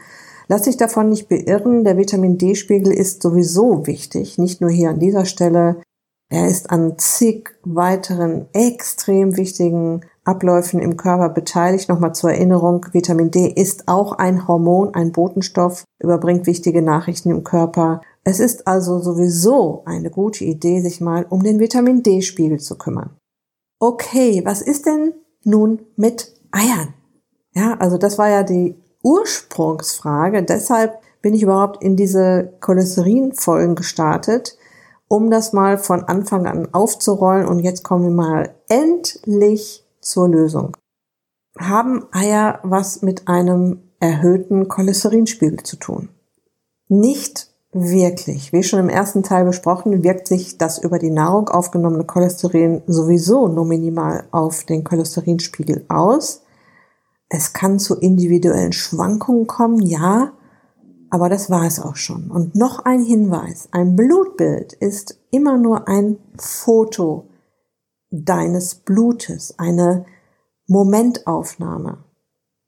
Lass 0.47 0.63
dich 0.63 0.77
davon 0.77 1.09
nicht 1.09 1.27
beirren, 1.27 1.83
der 1.83 1.97
Vitamin 1.97 2.37
D-Spiegel 2.37 2.93
ist 2.93 3.21
sowieso 3.21 3.85
wichtig, 3.87 4.37
nicht 4.37 4.61
nur 4.61 4.69
hier 4.69 4.89
an 4.89 4.99
dieser 4.99 5.25
Stelle. 5.25 5.81
Er 6.29 6.47
ist 6.47 6.69
an 6.69 6.97
zig 6.97 7.55
weiteren 7.63 8.47
extrem 8.53 9.37
wichtigen 9.37 10.01
Abläufen 10.25 10.81
im 10.81 10.97
Körper 10.97 11.29
beteiligt. 11.29 11.87
Nochmal 11.87 12.13
zur 12.13 12.31
Erinnerung, 12.31 12.85
Vitamin 12.91 13.31
D 13.31 13.47
ist 13.47 13.87
auch 13.87 14.13
ein 14.13 14.47
Hormon, 14.47 14.93
ein 14.93 15.11
Botenstoff, 15.11 15.85
überbringt 16.01 16.47
wichtige 16.47 16.81
Nachrichten 16.81 17.29
im 17.29 17.43
Körper. 17.43 18.01
Es 18.23 18.39
ist 18.39 18.67
also 18.67 18.99
sowieso 18.99 19.83
eine 19.85 20.09
gute 20.09 20.43
Idee, 20.43 20.81
sich 20.81 20.99
mal 20.99 21.25
um 21.29 21.43
den 21.43 21.59
Vitamin 21.59 22.01
D-Spiegel 22.01 22.59
zu 22.59 22.77
kümmern. 22.77 23.15
Okay, 23.79 24.41
was 24.43 24.61
ist 24.61 24.87
denn 24.87 25.13
nun 25.43 25.83
mit 25.95 26.33
Eiern? 26.51 26.95
Ja, 27.53 27.75
also 27.79 27.97
das 27.97 28.17
war 28.17 28.29
ja 28.29 28.43
die 28.43 28.75
Ursprungsfrage. 29.03 30.43
Deshalb 30.43 30.99
bin 31.21 31.35
ich 31.35 31.43
überhaupt 31.43 31.83
in 31.83 31.95
diese 31.95 32.53
Cholesterinfolgen 32.61 33.75
gestartet, 33.75 34.57
um 35.07 35.29
das 35.29 35.53
mal 35.53 35.77
von 35.77 36.03
Anfang 36.03 36.47
an 36.47 36.73
aufzurollen. 36.73 37.47
Und 37.47 37.59
jetzt 37.59 37.83
kommen 37.83 38.05
wir 38.05 38.11
mal 38.11 38.55
endlich 38.67 39.84
zur 40.05 40.29
Lösung. 40.29 40.77
Haben 41.57 42.05
Eier 42.11 42.59
was 42.63 43.01
mit 43.01 43.27
einem 43.27 43.79
erhöhten 43.99 44.67
Cholesterinspiegel 44.67 45.63
zu 45.63 45.77
tun? 45.77 46.09
Nicht 46.87 47.49
wirklich. 47.71 48.53
Wie 48.53 48.63
schon 48.63 48.79
im 48.79 48.89
ersten 48.89 49.23
Teil 49.23 49.45
besprochen, 49.45 50.03
wirkt 50.03 50.27
sich 50.27 50.57
das 50.57 50.77
über 50.77 50.99
die 50.99 51.11
Nahrung 51.11 51.49
aufgenommene 51.49 52.05
Cholesterin 52.05 52.83
sowieso 52.87 53.47
nur 53.47 53.65
minimal 53.65 54.25
auf 54.31 54.63
den 54.63 54.83
Cholesterinspiegel 54.83 55.85
aus. 55.89 56.43
Es 57.27 57.53
kann 57.53 57.79
zu 57.79 57.95
individuellen 57.95 58.71
Schwankungen 58.71 59.47
kommen, 59.47 59.81
ja, 59.81 60.33
aber 61.09 61.29
das 61.29 61.49
war 61.49 61.65
es 61.65 61.79
auch 61.79 61.95
schon. 61.95 62.29
Und 62.29 62.55
noch 62.55 62.85
ein 62.85 63.01
Hinweis. 63.01 63.67
Ein 63.71 63.95
Blutbild 63.95 64.73
ist 64.73 65.19
immer 65.31 65.57
nur 65.57 65.87
ein 65.87 66.17
Foto 66.37 67.27
deines 68.23 68.75
Blutes, 68.75 69.55
eine 69.57 70.05
Momentaufnahme. 70.67 71.97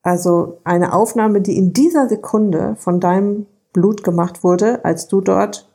Also 0.02 0.60
eine 0.64 0.94
Aufnahme, 0.94 1.42
die 1.42 1.58
in 1.58 1.74
dieser 1.74 2.10
Sekunde 2.10 2.76
von 2.78 3.00
deinem 3.00 3.46
Blut 3.74 4.04
gemacht 4.04 4.44
wurde, 4.44 4.84
als 4.86 5.08
du 5.08 5.22
dort 5.22 5.70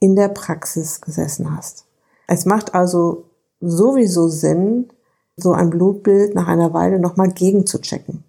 in 0.00 0.16
der 0.16 0.28
Praxis 0.28 1.00
gesessen 1.00 1.56
hast. 1.56 1.86
Es 2.26 2.44
macht 2.44 2.74
also 2.74 3.24
sowieso 3.60 4.28
Sinn, 4.28 4.88
so 5.36 5.52
ein 5.52 5.70
Blutbild 5.70 6.34
nach 6.34 6.48
einer 6.48 6.72
Weile 6.72 6.98
nochmal 6.98 7.28
gegenzuchecken. 7.28 8.24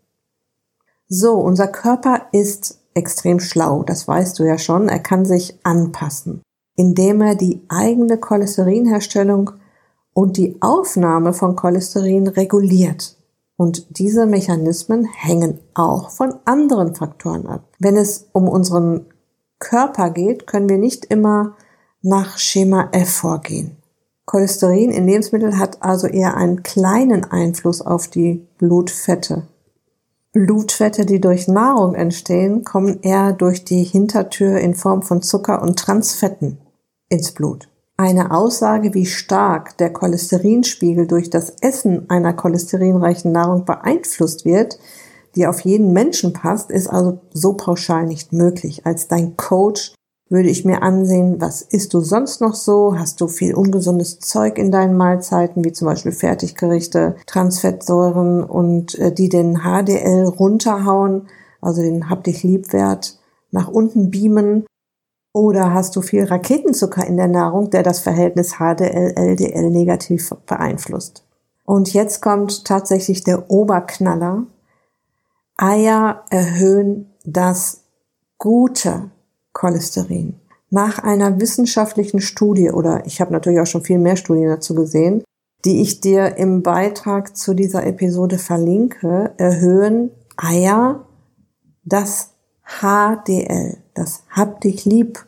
So, 1.07 1.35
unser 1.35 1.67
Körper 1.67 2.27
ist 2.31 2.79
extrem 2.93 3.39
schlau, 3.39 3.83
das 3.83 4.07
weißt 4.07 4.37
du 4.39 4.43
ja 4.43 4.57
schon. 4.57 4.89
Er 4.89 4.99
kann 4.99 5.25
sich 5.25 5.57
anpassen, 5.63 6.41
indem 6.75 7.21
er 7.21 7.35
die 7.35 7.61
eigene 7.69 8.17
Cholesterinherstellung 8.17 9.51
und 10.17 10.37
die 10.37 10.57
Aufnahme 10.61 11.31
von 11.31 11.55
Cholesterin 11.55 12.27
reguliert. 12.27 13.15
Und 13.55 13.99
diese 13.99 14.25
Mechanismen 14.25 15.05
hängen 15.05 15.59
auch 15.75 16.09
von 16.09 16.33
anderen 16.43 16.95
Faktoren 16.95 17.45
ab. 17.45 17.67
Wenn 17.77 17.95
es 17.95 18.27
um 18.33 18.49
unseren 18.49 19.05
Körper 19.59 20.09
geht, 20.09 20.47
können 20.47 20.69
wir 20.69 20.79
nicht 20.79 21.05
immer 21.05 21.55
nach 22.01 22.39
Schema 22.39 22.89
F 22.93 23.11
vorgehen. 23.11 23.77
Cholesterin 24.25 24.89
in 24.89 25.05
Lebensmitteln 25.05 25.59
hat 25.59 25.83
also 25.83 26.07
eher 26.07 26.35
einen 26.35 26.63
kleinen 26.63 27.23
Einfluss 27.25 27.83
auf 27.83 28.07
die 28.07 28.47
Blutfette. 28.57 29.43
Blutfette, 30.31 31.05
die 31.05 31.21
durch 31.21 31.47
Nahrung 31.47 31.93
entstehen, 31.93 32.63
kommen 32.63 33.03
eher 33.03 33.33
durch 33.33 33.65
die 33.65 33.83
Hintertür 33.83 34.57
in 34.57 34.73
Form 34.73 35.03
von 35.03 35.21
Zucker 35.21 35.61
und 35.61 35.77
Transfetten 35.77 36.57
ins 37.07 37.33
Blut. 37.33 37.69
Eine 37.99 38.29
Aussage, 38.29 38.93
wie 38.93 39.07
stark 39.07 39.75
der 39.79 39.91
Cholesterinspiegel 39.91 41.07
durch 41.07 41.31
das 41.31 41.49
Essen 41.61 42.07
einer 42.11 42.31
cholesterinreichen 42.31 43.31
Nahrung 43.31 43.65
beeinflusst 43.65 44.45
wird, 44.45 44.77
die 45.35 45.47
auf 45.47 45.61
jeden 45.61 45.93
Menschen 45.93 46.31
passt, 46.31 46.69
ist 46.69 46.87
also 46.87 47.19
so 47.33 47.53
pauschal 47.53 48.05
nicht 48.05 48.33
möglich. 48.33 48.85
Als 48.85 49.07
dein 49.07 49.35
Coach 49.35 49.95
würde 50.29 50.49
ich 50.49 50.63
mir 50.63 50.83
ansehen, 50.83 51.41
was 51.41 51.63
isst 51.63 51.95
du 51.95 52.01
sonst 52.01 52.39
noch 52.39 52.53
so? 52.53 52.95
Hast 52.99 53.19
du 53.19 53.27
viel 53.27 53.55
ungesundes 53.55 54.19
Zeug 54.19 54.59
in 54.59 54.71
deinen 54.71 54.95
Mahlzeiten, 54.95 55.65
wie 55.65 55.71
zum 55.71 55.87
Beispiel 55.87 56.11
Fertiggerichte, 56.11 57.15
Transfettsäuren 57.25 58.43
und 58.43 58.93
äh, 58.99 59.11
die 59.11 59.29
den 59.29 59.61
HDL 59.61 60.25
runterhauen, 60.25 61.29
also 61.61 61.81
den 61.81 62.11
Hab 62.11 62.23
dich 62.25 62.43
liebwert 62.43 63.17
nach 63.49 63.69
unten 63.69 64.11
beamen? 64.11 64.65
Oder 65.37 65.71
hast 65.71 65.95
du 65.95 66.01
viel 66.01 66.23
Raketenzucker 66.23 67.05
in 67.05 67.15
der 67.15 67.27
Nahrung, 67.27 67.69
der 67.69 67.83
das 67.83 67.99
Verhältnis 67.99 68.55
HDL-LDL 68.55 69.69
negativ 69.69 70.31
beeinflusst? 70.47 71.27
Und 71.63 71.93
jetzt 71.93 72.23
kommt 72.23 72.65
tatsächlich 72.65 73.23
der 73.23 73.51
Oberknaller. 73.51 74.47
Eier 75.55 76.23
erhöhen 76.31 77.13
das 77.23 77.83
gute 78.39 79.11
Cholesterin. 79.53 80.39
Nach 80.71 80.97
einer 81.03 81.39
wissenschaftlichen 81.39 82.19
Studie, 82.19 82.71
oder 82.71 83.05
ich 83.05 83.21
habe 83.21 83.31
natürlich 83.31 83.59
auch 83.59 83.67
schon 83.67 83.83
viel 83.83 83.99
mehr 83.99 84.15
Studien 84.15 84.49
dazu 84.49 84.73
gesehen, 84.73 85.23
die 85.65 85.83
ich 85.83 86.01
dir 86.01 86.37
im 86.37 86.63
Beitrag 86.63 87.37
zu 87.37 87.53
dieser 87.53 87.85
Episode 87.85 88.39
verlinke, 88.39 89.33
erhöhen 89.37 90.09
Eier 90.35 91.05
das 91.83 92.31
HDL, 92.63 93.77
das 93.97 94.23
Hab 94.29 94.61
dich 94.61 94.85
lieb, 94.85 95.25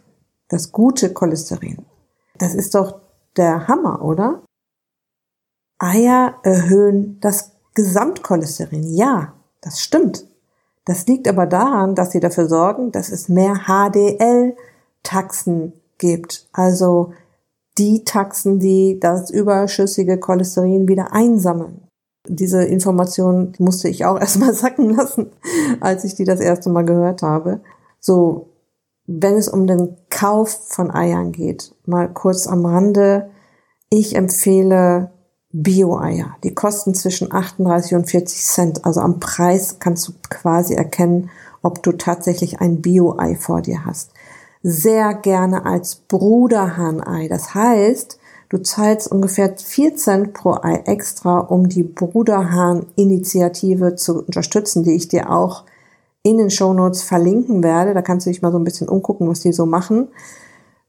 das 0.48 0.72
gute 0.72 1.12
Cholesterin. 1.14 1.86
Das 2.38 2.54
ist 2.54 2.76
doch 2.76 3.02
der 3.36 3.68
Hammer, 3.68 4.04
oder? 4.04 4.44
Eier 5.80 6.36
erhöhen 6.44 7.20
das 7.22 7.54
Gesamtcholesterin. 7.74 8.84
Ja, 8.94 9.34
das 9.62 9.82
stimmt. 9.82 10.28
Das 10.86 11.08
liegt 11.08 11.28
aber 11.28 11.46
daran, 11.46 11.96
dass 11.96 12.12
sie 12.12 12.20
dafür 12.20 12.48
sorgen, 12.48 12.92
dass 12.92 13.10
es 13.10 13.30
mehr 13.30 13.66
HDL-Taxen 13.68 14.54
gibt. 15.98 16.48
Also 16.52 17.14
die 17.78 18.04
Taxen, 18.04 18.60
die 18.60 19.00
das 19.00 19.30
überschüssige 19.30 20.20
Cholesterin 20.20 20.88
wieder 20.88 21.14
einsammeln. 21.14 21.88
Diese 22.28 22.64
Information 22.64 23.54
musste 23.60 23.88
ich 23.88 24.06
auch 24.06 24.20
erstmal 24.22 24.54
sacken 24.54 24.96
lassen, 24.96 25.32
als 25.80 26.04
ich 26.04 26.16
die 26.16 26.26
das 26.26 26.40
erste 26.40 26.70
Mal 26.70 26.86
gehört 26.86 27.22
habe. 27.22 27.62
So, 28.00 28.50
wenn 29.12 29.38
es 29.38 29.50
um 29.50 29.66
den 29.66 29.98
Kauf 30.12 30.50
von 30.68 30.92
Eiern 30.92 31.32
geht, 31.32 31.74
mal 31.88 32.08
kurz 32.08 32.46
am 32.46 32.64
Rande. 32.64 33.32
Ich 33.90 34.16
empfehle 34.16 35.10
Bio-Eier. 35.52 36.36
Die 36.44 36.54
kosten 36.54 36.94
zwischen 36.94 37.34
38 37.34 37.96
und 37.96 38.08
40 38.08 38.46
Cent. 38.46 38.86
Also 38.86 39.02
am 39.02 39.20
Preis 39.20 39.78
kannst 39.80 40.08
du 40.08 40.12
quasi 40.30 40.76
erkennen, 40.76 41.32
ob 41.64 41.82
du 41.82 41.94
tatsächlich 41.94 42.62
ein 42.62 42.84
Bio-Ei 42.84 43.36
vor 43.36 43.64
dir 43.64 43.84
hast. 43.84 44.12
Sehr 44.62 45.16
gerne 45.16 45.66
als 45.66 45.96
Bruderhahnei. 45.96 47.28
Das 47.30 47.56
heißt, 47.56 48.20
du 48.50 48.60
zahlst 48.60 49.12
ungefähr 49.12 49.56
4 49.58 49.96
Cent 49.96 50.36
pro 50.36 50.52
Ei 50.62 50.84
extra, 50.86 51.40
um 51.40 51.68
die 51.68 51.82
Bruderhahn-Initiative 51.82 53.96
zu 53.96 54.20
unterstützen, 54.20 54.84
die 54.84 54.94
ich 54.94 55.08
dir 55.08 55.32
auch 55.32 55.64
in 56.24 56.38
den 56.38 56.50
Shownotes 56.50 57.02
verlinken 57.04 57.64
werde. 57.64 57.94
Da 57.94 58.02
kannst 58.02 58.26
du 58.26 58.30
dich 58.30 58.42
mal 58.42 58.52
so 58.52 58.60
ein 58.60 58.64
bisschen 58.64 58.90
umgucken, 58.90 59.28
was 59.30 59.40
die 59.40 59.54
so 59.54 59.66
machen. 59.66 60.10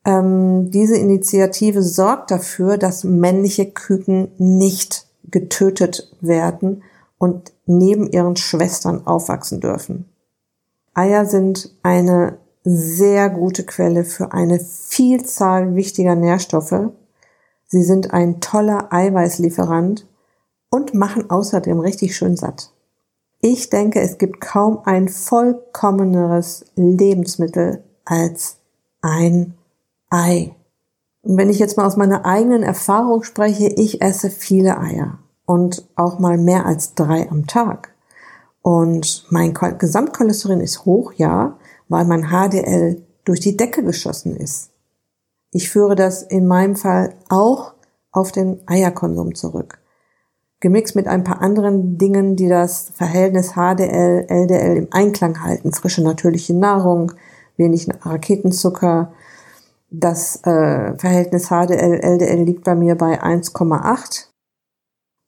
Ähm, 0.04 0.70
diese 0.70 0.96
Initiative 0.96 1.82
sorgt 1.82 2.30
dafür, 2.30 2.78
dass 2.78 3.04
männliche 3.04 3.70
Küken 3.70 4.32
nicht 4.38 5.06
getötet 5.30 6.16
werden 6.20 6.82
und 7.18 7.52
neben 7.66 8.10
ihren 8.10 8.36
Schwestern 8.36 9.06
aufwachsen 9.06 9.60
dürfen. 9.60 10.06
Eier 10.94 11.26
sind 11.26 11.76
eine 11.82 12.38
sehr 12.64 13.30
gute 13.30 13.64
Quelle 13.64 14.04
für 14.04 14.32
eine 14.32 14.58
Vielzahl 14.58 15.74
wichtiger 15.76 16.14
Nährstoffe. 16.14 16.90
Sie 17.66 17.82
sind 17.82 18.12
ein 18.12 18.40
toller 18.40 18.92
Eiweißlieferant 18.92 20.06
und 20.70 20.94
machen 20.94 21.30
außerdem 21.30 21.78
richtig 21.78 22.16
schön 22.16 22.36
satt. 22.36 22.72
Ich 23.42 23.70
denke, 23.70 24.00
es 24.00 24.18
gibt 24.18 24.40
kaum 24.40 24.80
ein 24.84 25.08
vollkommeneres 25.08 26.66
Lebensmittel 26.76 27.82
als 28.04 28.58
ein 29.00 29.54
Ei. 30.10 30.54
Und 31.22 31.38
wenn 31.38 31.48
ich 31.48 31.58
jetzt 31.58 31.76
mal 31.76 31.86
aus 31.86 31.96
meiner 31.96 32.26
eigenen 32.26 32.62
Erfahrung 32.62 33.22
spreche, 33.22 33.68
ich 33.68 34.02
esse 34.02 34.30
viele 34.30 34.78
Eier 34.78 35.18
und 35.46 35.88
auch 35.96 36.18
mal 36.18 36.36
mehr 36.36 36.66
als 36.66 36.94
drei 36.94 37.30
am 37.30 37.46
Tag. 37.46 37.94
Und 38.62 39.26
mein 39.30 39.54
Gesamtcholesterin 39.54 40.60
ist 40.60 40.84
hoch, 40.84 41.14
ja, 41.14 41.58
weil 41.88 42.04
mein 42.04 42.28
HDL 42.28 43.02
durch 43.24 43.40
die 43.40 43.56
Decke 43.56 43.82
geschossen 43.82 44.36
ist. 44.36 44.70
Ich 45.50 45.70
führe 45.70 45.96
das 45.96 46.22
in 46.22 46.46
meinem 46.46 46.76
Fall 46.76 47.14
auch 47.28 47.72
auf 48.12 48.32
den 48.32 48.60
Eierkonsum 48.66 49.34
zurück. 49.34 49.79
Gemixt 50.60 50.94
mit 50.94 51.06
ein 51.06 51.24
paar 51.24 51.40
anderen 51.40 51.98
Dingen, 51.98 52.36
die 52.36 52.48
das 52.48 52.90
Verhältnis 52.94 53.52
HDL, 53.52 54.26
LDL 54.28 54.76
im 54.76 54.88
Einklang 54.90 55.42
halten. 55.42 55.72
Frische 55.72 56.02
natürliche 56.02 56.54
Nahrung, 56.54 57.12
wenig 57.56 57.88
Raketenzucker, 58.02 59.12
das 59.90 60.36
äh, 60.44 60.96
Verhältnis 60.96 61.48
HDL-LDL 61.48 62.44
liegt 62.44 62.64
bei 62.64 62.74
mir 62.74 62.94
bei 62.94 63.20
1,8, 63.22 64.26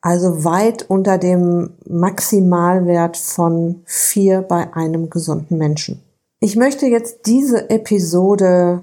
also 0.00 0.44
weit 0.44 0.88
unter 0.88 1.18
dem 1.18 1.70
Maximalwert 1.88 3.16
von 3.16 3.82
4 3.86 4.42
bei 4.42 4.72
einem 4.74 5.10
gesunden 5.10 5.58
Menschen. 5.58 6.00
Ich 6.40 6.56
möchte 6.56 6.86
jetzt 6.86 7.26
diese 7.26 7.70
Episode 7.70 8.82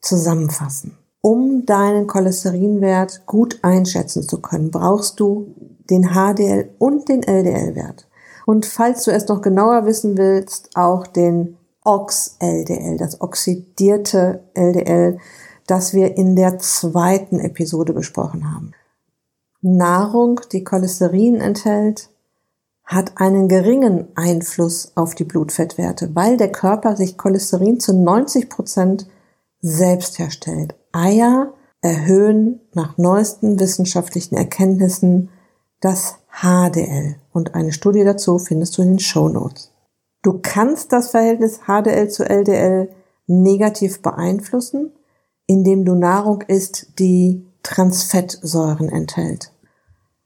zusammenfassen. 0.00 0.96
Um 1.20 1.66
deinen 1.66 2.06
Cholesterinwert 2.06 3.26
gut 3.26 3.58
einschätzen 3.62 4.22
zu 4.22 4.40
können, 4.40 4.70
brauchst 4.70 5.18
du 5.18 5.54
den 5.90 6.10
HDL 6.14 6.70
und 6.78 7.08
den 7.08 7.22
LDL-Wert. 7.22 8.08
Und 8.46 8.66
falls 8.66 9.04
du 9.04 9.10
es 9.10 9.28
noch 9.28 9.42
genauer 9.42 9.86
wissen 9.86 10.16
willst, 10.16 10.70
auch 10.76 11.06
den 11.06 11.56
Ox-LDL, 11.84 12.96
das 12.96 13.20
oxidierte 13.20 14.44
LDL, 14.54 15.18
das 15.66 15.94
wir 15.94 16.16
in 16.16 16.36
der 16.36 16.58
zweiten 16.58 17.40
Episode 17.40 17.92
besprochen 17.92 18.52
haben. 18.52 18.72
Nahrung, 19.62 20.40
die 20.52 20.64
Cholesterin 20.64 21.40
enthält, 21.40 22.10
hat 22.84 23.12
einen 23.16 23.48
geringen 23.48 24.06
Einfluss 24.14 24.92
auf 24.94 25.16
die 25.16 25.24
Blutfettwerte, 25.24 26.14
weil 26.14 26.36
der 26.36 26.52
Körper 26.52 26.96
sich 26.96 27.18
Cholesterin 27.18 27.80
zu 27.80 27.92
90 27.92 28.48
Prozent 28.48 29.08
selbst 29.60 30.20
herstellt. 30.20 30.76
Eier 30.92 31.52
erhöhen 31.80 32.60
nach 32.74 32.96
neuesten 32.96 33.58
wissenschaftlichen 33.58 34.36
Erkenntnissen 34.36 35.30
das 35.80 36.16
HDL 36.30 37.16
und 37.32 37.54
eine 37.54 37.72
Studie 37.72 38.04
dazu 38.04 38.38
findest 38.38 38.76
du 38.76 38.82
in 38.82 38.88
den 38.88 38.98
Show 38.98 39.28
Notes. 39.28 39.72
Du 40.22 40.40
kannst 40.42 40.92
das 40.92 41.10
Verhältnis 41.10 41.60
HDL 41.66 42.08
zu 42.08 42.24
LDL 42.24 42.90
negativ 43.26 44.02
beeinflussen, 44.02 44.92
indem 45.46 45.84
du 45.84 45.94
Nahrung 45.94 46.42
isst, 46.42 46.98
die 46.98 47.46
Transfettsäuren 47.62 48.88
enthält. 48.88 49.52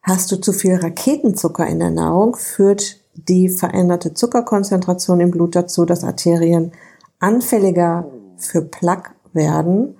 Hast 0.02 0.32
du 0.32 0.36
zu 0.36 0.52
viel 0.52 0.76
Raketenzucker 0.76 1.66
in 1.66 1.78
der 1.78 1.90
Nahrung, 1.90 2.36
führt 2.36 2.98
die 3.14 3.48
veränderte 3.48 4.14
Zuckerkonzentration 4.14 5.20
im 5.20 5.30
Blut 5.30 5.54
dazu, 5.54 5.84
dass 5.84 6.04
Arterien 6.04 6.72
anfälliger 7.18 8.06
für 8.36 8.62
Plaque 8.62 9.10
werden. 9.32 9.96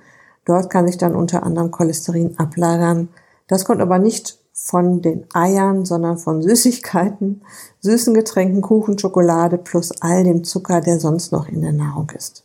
Dort 0.47 0.71
kann 0.71 0.87
sich 0.87 0.97
dann 0.97 1.15
unter 1.15 1.43
anderem 1.43 1.71
Cholesterin 1.71 2.39
ablagern. 2.39 3.09
Das 3.47 3.65
kommt 3.65 3.81
aber 3.81 3.99
nicht 3.99 4.40
von 4.53 5.01
den 5.01 5.27
Eiern, 5.33 5.85
sondern 5.85 6.19
von 6.19 6.43
Süßigkeiten, 6.43 7.43
süßen 7.81 8.15
Getränken, 8.15 8.61
Kuchen, 8.61 8.99
Schokolade 8.99 9.59
plus 9.59 9.93
all 10.01 10.25
dem 10.25 10.45
Zucker, 10.45 10.81
der 10.81 11.01
sonst 11.01 11.33
noch 11.33 11.49
in 11.49 11.63
der 11.63 11.73
Nahrung 11.73 12.11
ist. 12.11 12.45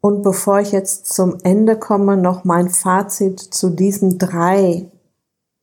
Und 0.00 0.22
bevor 0.22 0.60
ich 0.60 0.72
jetzt 0.72 1.12
zum 1.12 1.38
Ende 1.42 1.76
komme, 1.76 2.16
noch 2.16 2.44
mein 2.44 2.68
Fazit 2.68 3.40
zu 3.40 3.70
diesen 3.70 4.18
drei 4.18 4.90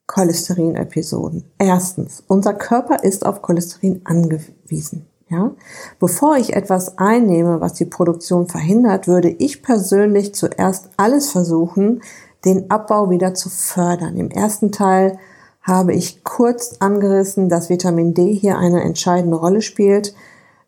Cholesterin-Episoden. 0.08 1.46
Erstens, 1.58 2.24
unser 2.28 2.54
Körper 2.54 3.04
ist 3.04 3.26
auf 3.26 3.42
Cholesterin 3.42 4.02
angewiesen. 4.04 5.08
Ja? 5.30 5.52
Bevor 6.00 6.38
ich 6.38 6.54
etwas 6.54 6.98
einnehme, 6.98 7.62
was 7.62 7.74
die 7.74 7.86
Produktion 7.86 8.48
verhindert, 8.48 9.08
würde 9.08 9.30
ich 9.30 9.64
persönlich 9.64 10.36
zuerst 10.36 10.90
alles 10.98 11.32
versuchen, 11.32 12.02
den 12.44 12.70
Abbau 12.70 13.10
wieder 13.10 13.34
zu 13.34 13.50
fördern. 13.50 14.18
Im 14.18 14.30
ersten 14.30 14.72
Teil 14.72 15.18
habe 15.66 15.94
ich 15.94 16.24
kurz 16.24 16.78
angerissen, 16.80 17.50
dass 17.50 17.70
Vitamin 17.70 18.14
D 18.14 18.32
hier 18.32 18.58
eine 18.58 18.84
entscheidende 18.84 19.36
Rolle 19.36 19.64
spielt. 19.64 20.14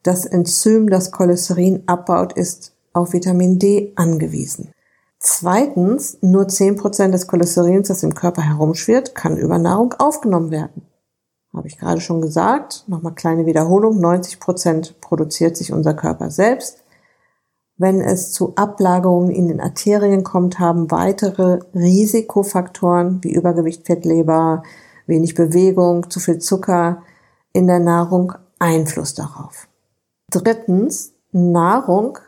Das 0.01 0.25
Enzym, 0.25 0.89
das 0.89 1.12
Cholesterin 1.12 1.83
abbaut, 1.86 2.33
ist 2.33 2.73
auf 2.93 3.13
Vitamin 3.13 3.60
D 3.60 3.93
angewiesen. 3.95 4.71
Zweitens, 5.19 6.17
nur 6.21 6.45
10% 6.45 7.12
des 7.12 7.27
Cholesterins, 7.27 7.89
das 7.89 8.01
im 8.01 8.15
Körper 8.15 8.41
herumschwirrt, 8.41 9.13
kann 9.13 9.38
über 9.38 9.60
Nahrung 9.60 9.93
aufgenommen 9.99 10.49
werden. 10.49 10.81
Habe 11.53 11.67
ich 11.67 11.77
gerade 11.77 12.01
schon 12.01 12.21
gesagt. 12.21 12.83
Nochmal 12.88 13.13
kleine 13.13 13.45
Wiederholung. 13.45 13.99
90% 13.99 14.95
produziert 14.99 15.57
sich 15.57 15.71
unser 15.71 15.93
Körper 15.93 16.31
selbst. 16.31 16.83
Wenn 17.77 18.01
es 18.01 18.31
zu 18.31 18.55
Ablagerungen 18.55 19.29
in 19.29 19.47
den 19.47 19.62
Arterien 19.62 20.23
kommt, 20.23 20.57
haben 20.57 20.89
weitere 20.89 21.60
Risikofaktoren 21.75 23.23
wie 23.23 23.33
Übergewicht, 23.33 23.86
Fettleber, 23.86 24.63
wenig 25.08 25.34
Bewegung, 25.34 26.10
zu 26.10 26.20
viel 26.20 26.39
Zucker 26.39 27.04
in 27.54 27.67
der 27.67 27.80
Nahrung 27.80 28.34
Einfluss 28.60 29.13
darauf. 29.13 29.67
Drittens, 30.30 31.13
Nahrung 31.32 32.20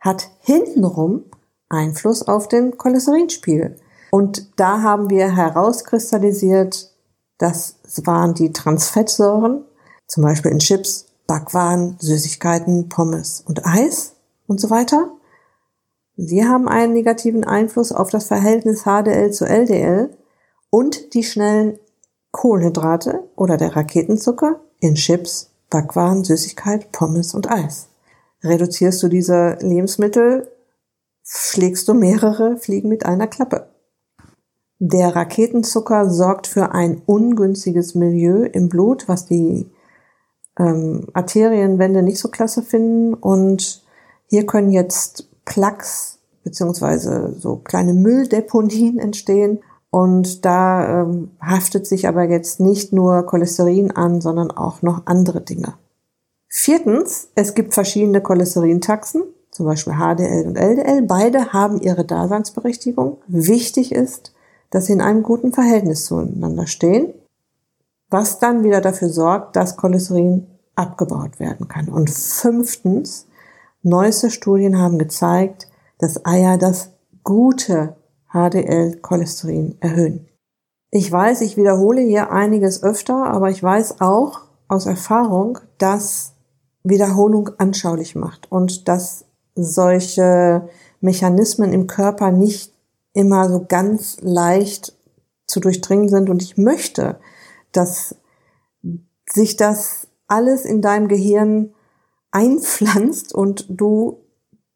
hat 0.00 0.28
hintenrum 0.40 1.24
Einfluss 1.68 2.22
auf 2.22 2.48
den 2.48 2.76
Cholesterinspiegel. 2.76 3.76
Und 4.10 4.58
da 4.58 4.82
haben 4.82 5.10
wir 5.10 5.34
herauskristallisiert, 5.34 6.90
das 7.38 7.76
waren 8.04 8.34
die 8.34 8.52
Transfettsäuren, 8.52 9.64
zum 10.06 10.22
Beispiel 10.22 10.52
in 10.52 10.58
Chips, 10.58 11.06
Backwaren, 11.26 11.96
Süßigkeiten, 11.98 12.88
Pommes 12.88 13.42
und 13.46 13.66
Eis 13.66 14.14
und 14.46 14.60
so 14.60 14.70
weiter. 14.70 15.10
Sie 16.16 16.46
haben 16.46 16.68
einen 16.68 16.92
negativen 16.92 17.44
Einfluss 17.44 17.92
auf 17.92 18.10
das 18.10 18.28
Verhältnis 18.28 18.84
HDL 18.84 19.32
zu 19.32 19.44
LDL 19.44 20.16
und 20.70 21.14
die 21.14 21.24
schnellen 21.24 21.78
Kohlenhydrate 22.36 23.24
oder 23.34 23.56
der 23.56 23.74
Raketenzucker 23.74 24.60
in 24.80 24.94
Chips, 24.94 25.52
Backwaren, 25.70 26.22
Süßigkeit, 26.22 26.92
Pommes 26.92 27.32
und 27.32 27.50
Eis. 27.50 27.88
Reduzierst 28.44 29.02
du 29.02 29.08
diese 29.08 29.56
Lebensmittel, 29.62 30.46
schlägst 31.24 31.88
du 31.88 31.94
mehrere 31.94 32.58
Fliegen 32.58 32.90
mit 32.90 33.06
einer 33.06 33.26
Klappe. 33.26 33.68
Der 34.78 35.16
Raketenzucker 35.16 36.10
sorgt 36.10 36.46
für 36.46 36.72
ein 36.72 37.00
ungünstiges 37.06 37.94
Milieu 37.94 38.44
im 38.44 38.68
Blut, 38.68 39.08
was 39.08 39.24
die 39.24 39.70
ähm, 40.58 41.06
Arterienwände 41.14 42.02
nicht 42.02 42.18
so 42.18 42.28
klasse 42.28 42.60
finden. 42.60 43.14
Und 43.14 43.82
hier 44.26 44.44
können 44.44 44.70
jetzt 44.72 45.30
Plaques 45.46 46.18
beziehungsweise 46.44 47.34
so 47.38 47.56
kleine 47.56 47.94
Mülldeponien 47.94 48.98
entstehen. 48.98 49.60
Und 49.96 50.44
da 50.44 51.04
ähm, 51.04 51.30
haftet 51.40 51.86
sich 51.86 52.06
aber 52.06 52.24
jetzt 52.24 52.60
nicht 52.60 52.92
nur 52.92 53.22
Cholesterin 53.22 53.92
an, 53.92 54.20
sondern 54.20 54.50
auch 54.50 54.82
noch 54.82 55.06
andere 55.06 55.40
Dinge. 55.40 55.72
Viertens, 56.48 57.30
es 57.34 57.54
gibt 57.54 57.72
verschiedene 57.72 58.20
Cholesterintaxen, 58.20 59.22
zum 59.50 59.64
Beispiel 59.64 59.94
HDL 59.94 60.48
und 60.48 60.58
LDL. 60.58 61.00
Beide 61.00 61.54
haben 61.54 61.80
ihre 61.80 62.04
Daseinsberechtigung. 62.04 63.22
Wichtig 63.26 63.90
ist, 63.90 64.34
dass 64.68 64.84
sie 64.84 64.92
in 64.92 65.00
einem 65.00 65.22
guten 65.22 65.54
Verhältnis 65.54 66.04
zueinander 66.04 66.66
stehen, 66.66 67.14
was 68.10 68.38
dann 68.38 68.64
wieder 68.64 68.82
dafür 68.82 69.08
sorgt, 69.08 69.56
dass 69.56 69.78
Cholesterin 69.78 70.46
abgebaut 70.74 71.40
werden 71.40 71.68
kann. 71.68 71.88
Und 71.88 72.10
fünftens, 72.10 73.28
neueste 73.82 74.30
Studien 74.30 74.78
haben 74.78 74.98
gezeigt, 74.98 75.68
dass 75.98 76.26
Eier 76.26 76.58
das 76.58 76.90
gute 77.24 77.96
HDL-Cholesterin 78.36 79.76
erhöhen. 79.80 80.28
Ich 80.90 81.10
weiß, 81.10 81.40
ich 81.40 81.56
wiederhole 81.56 82.02
hier 82.02 82.30
einiges 82.30 82.82
öfter, 82.82 83.24
aber 83.24 83.50
ich 83.50 83.62
weiß 83.62 84.00
auch 84.00 84.42
aus 84.68 84.86
Erfahrung, 84.86 85.58
dass 85.78 86.34
Wiederholung 86.84 87.50
anschaulich 87.58 88.14
macht 88.14 88.50
und 88.52 88.88
dass 88.88 89.24
solche 89.54 90.68
Mechanismen 91.00 91.72
im 91.72 91.86
Körper 91.86 92.30
nicht 92.30 92.72
immer 93.12 93.48
so 93.48 93.64
ganz 93.66 94.18
leicht 94.20 94.96
zu 95.46 95.60
durchdringen 95.60 96.08
sind. 96.08 96.28
Und 96.28 96.42
ich 96.42 96.56
möchte, 96.56 97.18
dass 97.72 98.16
sich 99.28 99.56
das 99.56 100.08
alles 100.26 100.64
in 100.64 100.82
deinem 100.82 101.08
Gehirn 101.08 101.74
einpflanzt 102.30 103.34
und 103.34 103.66
du 103.68 104.25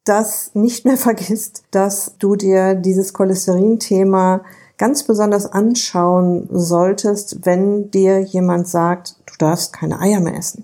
das 0.03 0.51
nicht 0.53 0.85
mehr 0.85 0.97
vergisst, 0.97 1.63
dass 1.71 2.15
du 2.19 2.35
dir 2.35 2.75
dieses 2.75 3.13
Cholesterin-Thema 3.13 4.41
ganz 4.77 5.03
besonders 5.03 5.45
anschauen 5.45 6.49
solltest, 6.51 7.45
wenn 7.45 7.91
dir 7.91 8.19
jemand 8.19 8.67
sagt, 8.67 9.15
du 9.27 9.33
darfst 9.37 9.73
keine 9.73 9.99
Eier 9.99 10.19
mehr 10.19 10.37
essen. 10.37 10.63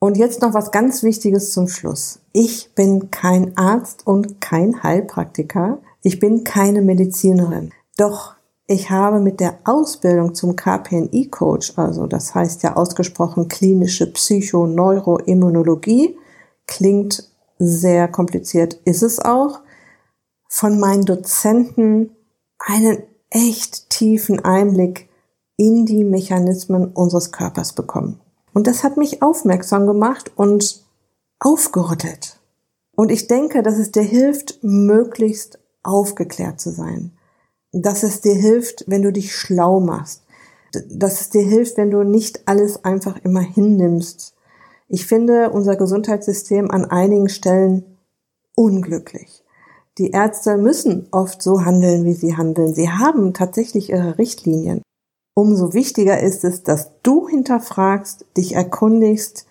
Und 0.00 0.16
jetzt 0.16 0.42
noch 0.42 0.52
was 0.52 0.72
ganz 0.72 1.04
Wichtiges 1.04 1.52
zum 1.52 1.68
Schluss. 1.68 2.18
Ich 2.32 2.74
bin 2.74 3.12
kein 3.12 3.56
Arzt 3.56 4.04
und 4.04 4.40
kein 4.40 4.82
Heilpraktiker. 4.82 5.78
Ich 6.02 6.18
bin 6.18 6.42
keine 6.42 6.82
Medizinerin. 6.82 7.70
Doch 7.96 8.34
ich 8.66 8.90
habe 8.90 9.20
mit 9.20 9.38
der 9.38 9.60
Ausbildung 9.64 10.34
zum 10.34 10.56
KPNI-Coach, 10.56 11.74
also 11.76 12.08
das 12.08 12.34
heißt 12.34 12.64
ja 12.64 12.74
ausgesprochen 12.74 13.46
klinische 13.46 14.12
Psychoneuroimmunologie, 14.12 16.18
klingt 16.66 17.31
sehr 17.66 18.08
kompliziert, 18.08 18.74
ist 18.84 19.02
es 19.02 19.18
auch, 19.18 19.60
von 20.48 20.78
meinen 20.78 21.04
Dozenten 21.04 22.16
einen 22.58 23.02
echt 23.30 23.90
tiefen 23.90 24.44
Einblick 24.44 25.08
in 25.56 25.86
die 25.86 26.04
Mechanismen 26.04 26.92
unseres 26.92 27.32
Körpers 27.32 27.72
bekommen. 27.72 28.20
Und 28.52 28.66
das 28.66 28.84
hat 28.84 28.96
mich 28.96 29.22
aufmerksam 29.22 29.86
gemacht 29.86 30.30
und 30.36 30.84
aufgerüttelt. 31.38 32.38
Und 32.94 33.10
ich 33.10 33.26
denke, 33.26 33.62
dass 33.62 33.78
es 33.78 33.90
dir 33.90 34.02
hilft, 34.02 34.62
möglichst 34.62 35.58
aufgeklärt 35.82 36.60
zu 36.60 36.70
sein. 36.70 37.12
Dass 37.72 38.02
es 38.02 38.20
dir 38.20 38.34
hilft, 38.34 38.84
wenn 38.86 39.02
du 39.02 39.12
dich 39.12 39.34
schlau 39.34 39.80
machst. 39.80 40.22
Dass 40.90 41.20
es 41.22 41.30
dir 41.30 41.44
hilft, 41.44 41.78
wenn 41.78 41.90
du 41.90 42.02
nicht 42.02 42.46
alles 42.46 42.84
einfach 42.84 43.18
immer 43.24 43.40
hinnimmst. 43.40 44.34
Ich 44.94 45.06
finde 45.06 45.48
unser 45.48 45.76
Gesundheitssystem 45.76 46.70
an 46.70 46.84
einigen 46.84 47.30
Stellen 47.30 47.82
unglücklich. 48.54 49.42
Die 49.96 50.10
Ärzte 50.10 50.58
müssen 50.58 51.08
oft 51.12 51.40
so 51.40 51.64
handeln, 51.64 52.04
wie 52.04 52.12
sie 52.12 52.36
handeln. 52.36 52.74
Sie 52.74 52.90
haben 52.90 53.32
tatsächlich 53.32 53.88
ihre 53.88 54.18
Richtlinien. 54.18 54.82
Umso 55.32 55.72
wichtiger 55.72 56.20
ist 56.20 56.44
es, 56.44 56.62
dass 56.62 56.90
du 57.02 57.26
hinterfragst, 57.26 58.26
dich 58.36 58.54
erkundigst, 58.54 59.46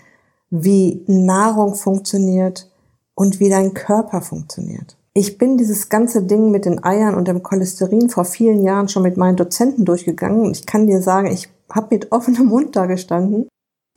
wie 0.51 1.04
Nahrung 1.08 1.73
funktioniert 1.73 2.69
und 3.15 3.39
wie 3.39 3.49
dein 3.49 3.73
Körper 3.73 4.21
funktioniert. 4.21 4.95
Ich 5.15 5.39
bin 5.39 5.58
dieses 5.58 5.89
ganze 5.89 6.21
Ding 6.21 6.51
mit 6.51 6.65
den 6.65 6.84
Eiern 6.84 7.15
und 7.15 7.27
dem 7.27 7.41
Cholesterin 7.41 8.12
vor 8.12 8.25
vielen 8.25 8.62
Jahren 8.62 8.89
schon 8.89 9.01
mit 9.01 9.17
meinen 9.17 9.38
Dozenten 9.38 9.86
durchgegangen 9.86 10.45
und 10.45 10.56
ich 10.56 10.67
kann 10.67 10.86
dir 10.86 11.01
sagen, 11.01 11.32
ich 11.32 11.49
habe 11.71 11.95
mit 11.95 12.12
offenem 12.12 12.45
Mund 12.45 12.75
da 12.75 12.86
gestanden, 12.86 13.47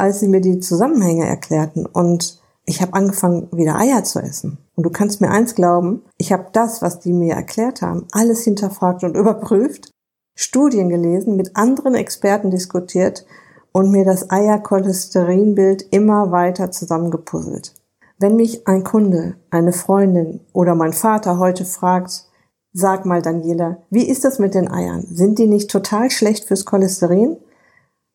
als 0.04 0.20
sie 0.20 0.28
mir 0.28 0.42
die 0.42 0.60
Zusammenhänge 0.60 1.26
erklärten 1.26 1.86
und 1.86 2.38
ich 2.66 2.82
habe 2.82 2.92
angefangen, 2.92 3.48
wieder 3.52 3.76
Eier 3.76 4.04
zu 4.04 4.20
essen. 4.20 4.58
Und 4.74 4.84
du 4.84 4.90
kannst 4.90 5.22
mir 5.22 5.30
eins 5.30 5.54
glauben, 5.54 6.02
ich 6.18 6.30
habe 6.30 6.48
das, 6.52 6.82
was 6.82 7.00
die 7.00 7.12
mir 7.14 7.34
erklärt 7.34 7.80
haben, 7.80 8.06
alles 8.12 8.44
hinterfragt 8.44 9.02
und 9.02 9.16
überprüft 9.16 9.90
Studien 10.34 10.90
gelesen, 10.90 11.36
mit 11.36 11.56
anderen 11.56 11.94
Experten 11.94 12.50
diskutiert 12.50 13.24
und 13.72 13.90
mir 13.90 14.04
das 14.04 14.30
Eiercholesterinbild 14.30 15.86
immer 15.90 16.30
weiter 16.30 16.70
zusammengepuzzelt. 16.70 17.74
Wenn 18.18 18.36
mich 18.36 18.68
ein 18.68 18.84
Kunde, 18.84 19.36
eine 19.50 19.72
Freundin 19.72 20.40
oder 20.52 20.74
mein 20.74 20.92
Vater 20.92 21.38
heute 21.38 21.64
fragt, 21.64 22.26
sag 22.72 23.06
mal 23.06 23.22
Daniela, 23.22 23.78
wie 23.88 24.06
ist 24.06 24.24
das 24.24 24.38
mit 24.38 24.54
den 24.54 24.70
Eiern? 24.70 25.06
Sind 25.10 25.38
die 25.38 25.46
nicht 25.46 25.70
total 25.70 26.10
schlecht 26.10 26.44
fürs 26.44 26.66
Cholesterin? 26.66 27.38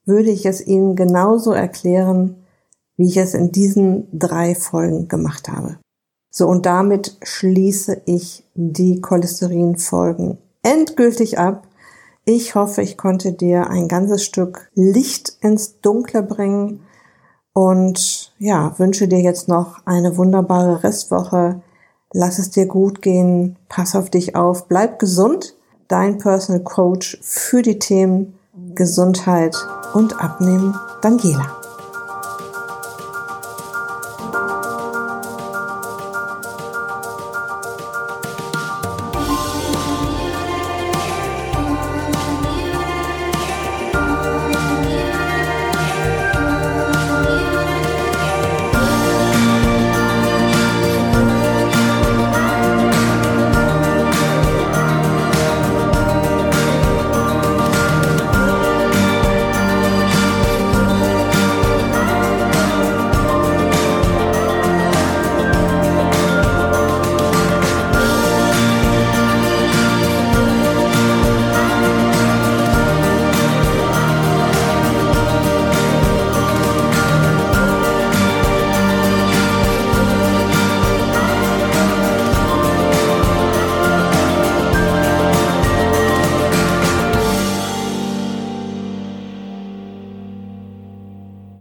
Würde 0.06 0.30
ich 0.30 0.46
es 0.46 0.66
ihnen 0.66 0.96
genauso 0.96 1.52
erklären, 1.52 2.44
wie 2.98 3.08
ich 3.08 3.18
es 3.18 3.34
in 3.34 3.52
diesen 3.52 4.08
drei 4.18 4.56
Folgen 4.56 5.08
gemacht 5.08 5.50
habe. 5.50 5.78
So, 6.32 6.48
und 6.48 6.66
damit 6.66 7.18
schließe 7.24 8.02
ich 8.06 8.44
die 8.56 9.02
Cholesterinfolgen 9.02 10.38
endgültig 10.62 11.40
ab 11.40 11.66
ich 12.32 12.54
hoffe, 12.54 12.84
ich 12.84 12.96
konnte 12.96 13.34
dir 13.34 13.72
ein 13.72 13.88
ganzes 13.88 14.24
Stück 14.24 14.70
Licht 14.76 15.38
ins 15.42 15.82
Dunkle 15.82 16.22
bringen 16.22 16.82
und 17.54 18.32
ja, 18.38 18.78
wünsche 18.78 19.08
dir 19.08 19.20
jetzt 19.20 19.48
noch 19.48 19.84
eine 19.88 20.16
wunderbare 20.16 20.84
Restwoche. 20.84 21.64
Lass 22.14 22.38
es 22.38 22.52
dir 22.52 22.68
gut 22.68 23.02
gehen, 23.02 23.58
pass 23.68 23.96
auf 23.96 24.12
dich 24.12 24.36
auf, 24.36 24.68
bleib 24.68 25.00
gesund. 25.00 25.56
Dein 25.88 26.20
Personal 26.20 26.62
Coach 26.62 27.18
für 27.24 27.64
die 27.64 27.80
Themen 27.80 28.38
Gesundheit 28.76 29.56
und 29.94 30.22
Abnehmen, 30.22 30.76
Daniela. 31.02 31.59